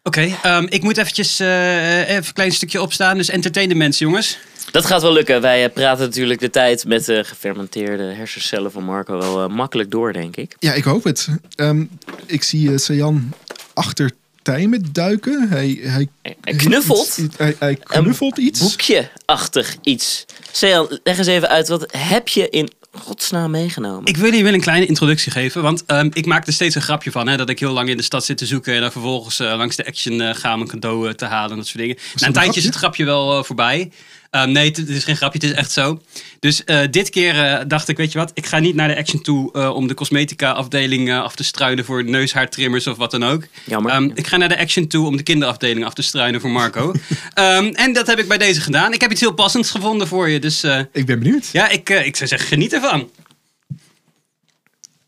Oké, 0.02 0.36
ehm, 0.42 0.66
ik 0.68 0.82
moet 0.82 0.96
eventjes 0.96 1.40
eh, 1.40 2.08
even 2.08 2.26
een 2.26 2.32
klein 2.32 2.52
stukje 2.52 2.82
opstaan. 2.82 3.16
Dus 3.16 3.28
entertain 3.28 3.68
de 3.68 3.74
mensen, 3.74 4.06
jongens. 4.06 4.38
Dat 4.70 4.86
gaat 4.86 5.02
wel 5.02 5.12
lukken. 5.12 5.40
Wij 5.40 5.70
praten 5.70 6.04
natuurlijk 6.04 6.40
de 6.40 6.50
tijd 6.50 6.84
met 6.84 7.04
de 7.04 7.24
gefermenteerde 7.24 8.02
hersencellen 8.02 8.72
van 8.72 8.84
Marco 8.84 9.18
wel 9.18 9.48
makkelijk 9.48 9.90
door, 9.90 10.12
denk 10.12 10.36
ik. 10.36 10.56
Ja, 10.58 10.72
ik 10.72 10.84
hoop 10.84 11.04
het. 11.04 11.28
Ehm, 11.54 11.84
ik 12.26 12.42
zie 12.42 12.78
Sajan 12.78 13.32
achter 13.74 14.10
Tijmen 14.42 14.88
duiken. 14.92 15.48
Hij, 15.48 15.78
hij, 15.82 16.08
Hij 16.22 16.54
knuffelt. 16.56 17.18
Iets- 17.18 17.36
hij, 17.36 17.56
hij 17.58 17.76
knuffelt 17.76 18.38
iets. 18.38 18.60
Boekje-achtig 18.60 19.76
iets. 19.82 20.24
Sean, 20.52 20.98
leg 21.04 21.18
eens 21.18 21.26
even 21.26 21.48
uit. 21.48 21.68
Wat 21.68 21.86
heb 21.96 22.28
je 22.28 22.48
in 22.48 22.70
godsnaam 22.92 23.50
meegenomen? 23.50 24.04
Ik 24.04 24.16
wil 24.16 24.24
jullie 24.28 24.44
wel 24.44 24.52
een 24.54 24.60
kleine 24.60 24.86
introductie 24.86 25.32
geven, 25.32 25.62
want 25.62 25.84
ehm, 25.86 26.08
ik 26.12 26.26
maak 26.26 26.46
er 26.46 26.52
steeds 26.52 26.74
een 26.74 26.82
grapje 26.82 27.10
van. 27.10 27.28
Hè, 27.28 27.36
dat 27.36 27.48
ik 27.48 27.58
heel 27.58 27.72
lang 27.72 27.88
in 27.88 27.96
de 27.96 28.02
stad 28.02 28.24
zit 28.24 28.36
te 28.38 28.46
zoeken 28.46 28.74
en 28.74 28.80
dan 28.80 28.92
vervolgens 28.92 29.40
eh, 29.40 29.56
langs 29.56 29.76
de 29.76 29.86
action 29.86 30.20
eh, 30.20 30.34
ga 30.34 30.54
om 30.54 30.60
een 30.60 30.68
cadeau 30.68 31.14
te 31.14 31.24
halen 31.24 31.50
en 31.50 31.56
dat 31.56 31.66
soort 31.66 31.78
dingen. 31.78 31.96
Na 31.96 32.02
een 32.14 32.26
een 32.26 32.32
tijdje 32.32 32.60
is 32.60 32.66
het 32.66 32.74
grapje 32.74 33.04
wel 33.04 33.38
eh, 33.38 33.44
voorbij. 33.44 33.90
Ehm, 34.30 34.52
nee, 34.52 34.66
het, 34.66 34.88
is 34.88 35.04
geen 35.04 35.16
grapje, 35.16 35.38
het 35.38 35.48
is 35.48 35.54
echt 35.56 35.72
zo. 35.72 36.00
Dus 36.38 36.64
eh, 36.64 36.80
dit 36.90 37.10
keer 37.10 37.44
eh, 37.44 37.64
dacht 37.66 37.88
ik, 37.88 37.96
weet 37.96 38.12
je 38.12 38.18
wat, 38.18 38.30
ik 38.34 38.46
ga 38.46 38.58
niet 38.58 38.74
naar 38.74 38.88
de 38.88 38.96
action 38.96 39.22
toe 39.22 39.52
eh, 39.52 39.74
om 39.74 39.86
de 39.86 39.94
cosmetica 39.94 40.50
afdeling 40.50 41.12
af 41.12 41.34
te 41.34 41.44
struinen 41.44 41.84
voor 41.84 42.04
neushaartrimmers 42.04 42.86
of 42.86 42.96
wat 42.96 43.10
dan 43.10 43.24
ook. 43.24 43.46
Jammer. 43.64 43.92
Ehm, 43.92 44.10
ik 44.14 44.26
ga 44.26 44.36
naar 44.36 44.48
de 44.48 44.58
action 44.58 44.86
toe 44.86 45.06
om 45.06 45.16
de 45.16 45.22
kinderafdeling 45.22 45.86
af 45.86 45.94
te 45.94 46.02
struinen 46.02 46.40
voor 46.40 46.50
Marco. 46.50 46.92
Ehm, 47.34 47.64
en 47.64 47.92
dat 47.92 48.06
heb 48.06 48.18
ik 48.18 48.28
bij 48.28 48.38
deze 48.38 48.60
gedaan. 48.60 48.92
Ik 48.92 49.00
heb 49.00 49.10
iets 49.10 49.20
heel 49.20 49.34
passends 49.34 49.70
gevonden 49.70 50.06
voor 50.06 50.28
je, 50.28 50.38
dus 50.38 50.64
Ik 50.92 51.06
ben 51.06 51.18
benieuwd. 51.18 51.48
ja, 51.52 51.68
ik, 51.68 51.88
ik 51.90 52.16
zou 52.16 52.28
zeggen, 52.28 52.48
geniet 52.48 52.72
ervan. 52.72 53.10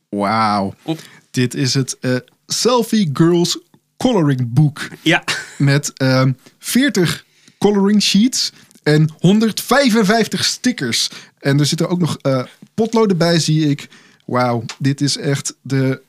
Wauw. 0.08 0.74
Op. 0.82 1.00
Dit 1.30 1.54
is 1.54 1.74
het 1.74 1.98
Selfie 2.46 3.10
Girls 3.12 3.58
Coloring 3.96 4.52
Book. 4.52 4.88
Ja. 5.02 5.24
Met 5.58 5.92
ehm 5.96 6.32
40 6.58 7.24
coloring 7.58 8.02
sheets 8.02 8.52
en 8.82 9.08
155 9.18 10.44
stickers. 10.44 11.08
En 11.38 11.58
er 11.60 11.66
zitten 11.66 11.88
ook 11.88 11.98
nog 11.98 12.16
eh, 12.20 12.44
potloden 12.74 13.16
bij, 13.16 13.38
zie 13.38 13.68
ik. 13.70 13.88
Wauw, 14.26 14.64
dit 14.78 15.00
is 15.00 15.16
echt 15.16 15.54
de... 15.62 16.00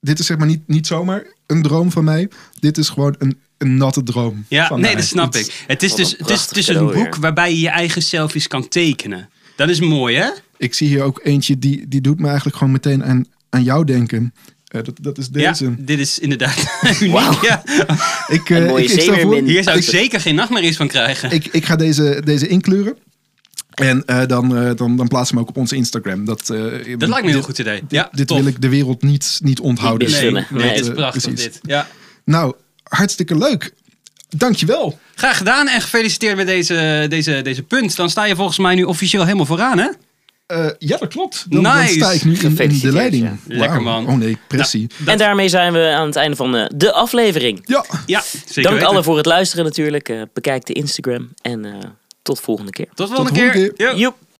Dit 0.00 0.18
is 0.18 0.26
zeg 0.26 0.38
maar 0.38 0.46
niet, 0.46 0.68
niet 0.68 0.86
zomaar 0.86 1.24
een 1.46 1.62
droom 1.62 1.90
van 1.90 2.04
mij. 2.04 2.28
Dit 2.60 2.78
is 2.78 2.88
gewoon 2.88 3.14
een, 3.18 3.38
een 3.58 3.76
natte 3.76 4.02
droom. 4.02 4.44
Ja, 4.48 4.66
van 4.66 4.80
nee, 4.80 4.90
mij. 4.92 5.00
dat 5.00 5.10
snap 5.10 5.32
Het- 5.32 5.46
ik. 5.46 5.64
Het 5.66 5.82
is 5.82 5.94
dus, 5.94 6.12
een 6.12 6.16
het 6.26 6.30
is, 6.30 6.52
is 6.52 6.68
een 6.68 6.84
boek 6.84 6.94
weer. 6.94 7.16
waarbij 7.20 7.50
je 7.52 7.60
je 7.60 7.68
eigen 7.68 8.02
selfies 8.02 8.46
kan 8.46 8.68
tekenen. 8.68 9.28
Dat 9.56 9.68
is 9.68 9.80
mooi, 9.80 10.16
hè? 10.16 10.30
Ik 10.56 10.74
zie 10.74 10.88
hier 10.88 11.02
ook 11.02 11.20
eentje, 11.22 11.58
die, 11.58 11.88
die 11.88 12.00
doet 12.00 12.18
me 12.20 12.26
eigenlijk 12.26 12.56
gewoon 12.56 12.72
meteen 12.72 13.04
aan, 13.04 13.24
aan 13.50 13.62
jou 13.62 13.84
denken. 13.84 14.34
Eh, 14.72 14.82
dat, 14.84 14.98
dat 15.00 15.18
is 15.18 15.28
deze. 15.28 15.64
Ja, 15.64 15.74
dit 15.78 15.98
is 15.98 16.18
inderdaad 16.18 16.56
uniek. 17.00 17.12
Wauw. 17.12 17.38
Ja. 17.42 17.62
Ik, 18.28 18.50
eh, 18.50 18.56
Een 18.56 18.66
mooie 18.66 18.84
ik, 18.84 18.90
ik, 18.90 19.00
stel 19.00 19.04
voor, 19.04 19.14
zeemeermin. 19.14 19.44
Hier 19.44 19.62
zou 19.62 19.76
ik 19.76 19.82
ik, 19.82 19.90
zeker 19.90 20.20
geen 20.20 20.34
nachtmerries 20.34 20.76
van 20.76 20.88
krijgen. 20.88 21.30
ik, 21.30 21.46
ik 21.46 21.64
ga 21.64 21.76
deze, 21.76 22.22
deze 22.24 22.48
inkleuren. 22.48 22.96
En 23.74 24.02
eh, 24.06 24.26
dan, 24.26 24.56
eh, 24.56 24.76
dan, 24.76 24.96
dan 24.96 25.08
plaatsen 25.08 25.34
we 25.34 25.40
hem 25.40 25.42
ook 25.42 25.48
op 25.48 25.56
onze 25.56 25.76
Instagram. 25.76 26.24
Dat, 26.24 26.50
eh, 26.50 26.98
dat 26.98 27.08
lijkt 27.08 27.26
me 27.26 27.32
een 27.32 27.42
goed 27.42 27.58
idee. 27.58 27.82
Ja, 27.88 28.08
dit 28.12 28.26
tof. 28.26 28.38
wil 28.38 28.46
ik 28.46 28.60
de 28.60 28.68
wereld 28.68 29.02
niet, 29.02 29.40
niet 29.42 29.60
onthouden. 29.60 30.10
Nee, 30.10 30.30
nee, 30.30 30.44
Nee, 30.50 30.74
dit 30.74 30.86
is 30.86 30.92
prachtig 30.92 31.22
precies. 31.22 31.44
dit. 31.44 31.58
Ja. 31.62 31.88
Nou, 32.24 32.54
hartstikke 32.82 33.38
leuk. 33.38 33.72
Dankjewel. 34.28 34.98
Graag 35.14 35.36
gedaan 35.36 35.68
en 35.68 35.80
gefeliciteerd 35.80 36.36
met 36.36 36.46
deze, 36.46 37.06
deze, 37.08 37.40
deze 37.42 37.62
punt. 37.62 37.96
Dan 37.96 38.10
sta 38.10 38.24
je 38.24 38.36
volgens 38.36 38.58
mij 38.58 38.74
nu 38.74 38.82
officieel 38.82 39.24
helemaal 39.24 39.46
vooraan, 39.46 39.78
hè? 39.78 39.88
Eh, 40.46 40.66
ja, 40.78 40.96
dat 40.96 41.08
klopt. 41.08 41.44
Dan, 41.48 41.62
dan 41.62 41.76
Nice. 41.76 41.92
sta 41.94 42.10
ik 42.12 42.24
nu 42.24 42.34
in, 42.38 42.58
in 42.58 42.78
de 42.78 42.92
leiding. 42.92 43.24
ja. 43.24 43.56
Lekker, 43.58 43.82
man. 43.82 44.06
Oh 44.08 44.14
nee, 44.16 44.38
pressie. 44.48 44.86
En 45.06 45.18
daarmee 45.18 45.48
zijn 45.48 45.72
we 45.72 45.92
aan 45.94 46.06
het 46.06 46.16
einde 46.16 46.36
van 46.36 46.56
eh, 46.56 46.64
de 46.74 46.92
aflevering. 46.92 47.60
ja. 47.64 47.84
Ja, 48.06 48.22
zeker 48.46 48.70
Dank 48.70 48.82
allen 48.82 49.04
voor 49.04 49.16
het 49.16 49.26
luisteren 49.26 49.64
natuurlijk. 49.64 50.08
Eh, 50.08 50.22
bekijk 50.32 50.64
de 50.66 50.72
Instagram 50.72 51.30
en 51.42 51.64
eh, 51.64 51.72
tot 52.22 52.40
volgende 52.40 52.70
keer. 52.70 52.86
Tot 52.94 53.08
de 53.08 53.14
volgende 53.14 53.30
Tot 53.30 53.38
de 53.38 53.50
volgende 53.52 53.74
keer. 53.76 53.96
keer. 53.96 54.12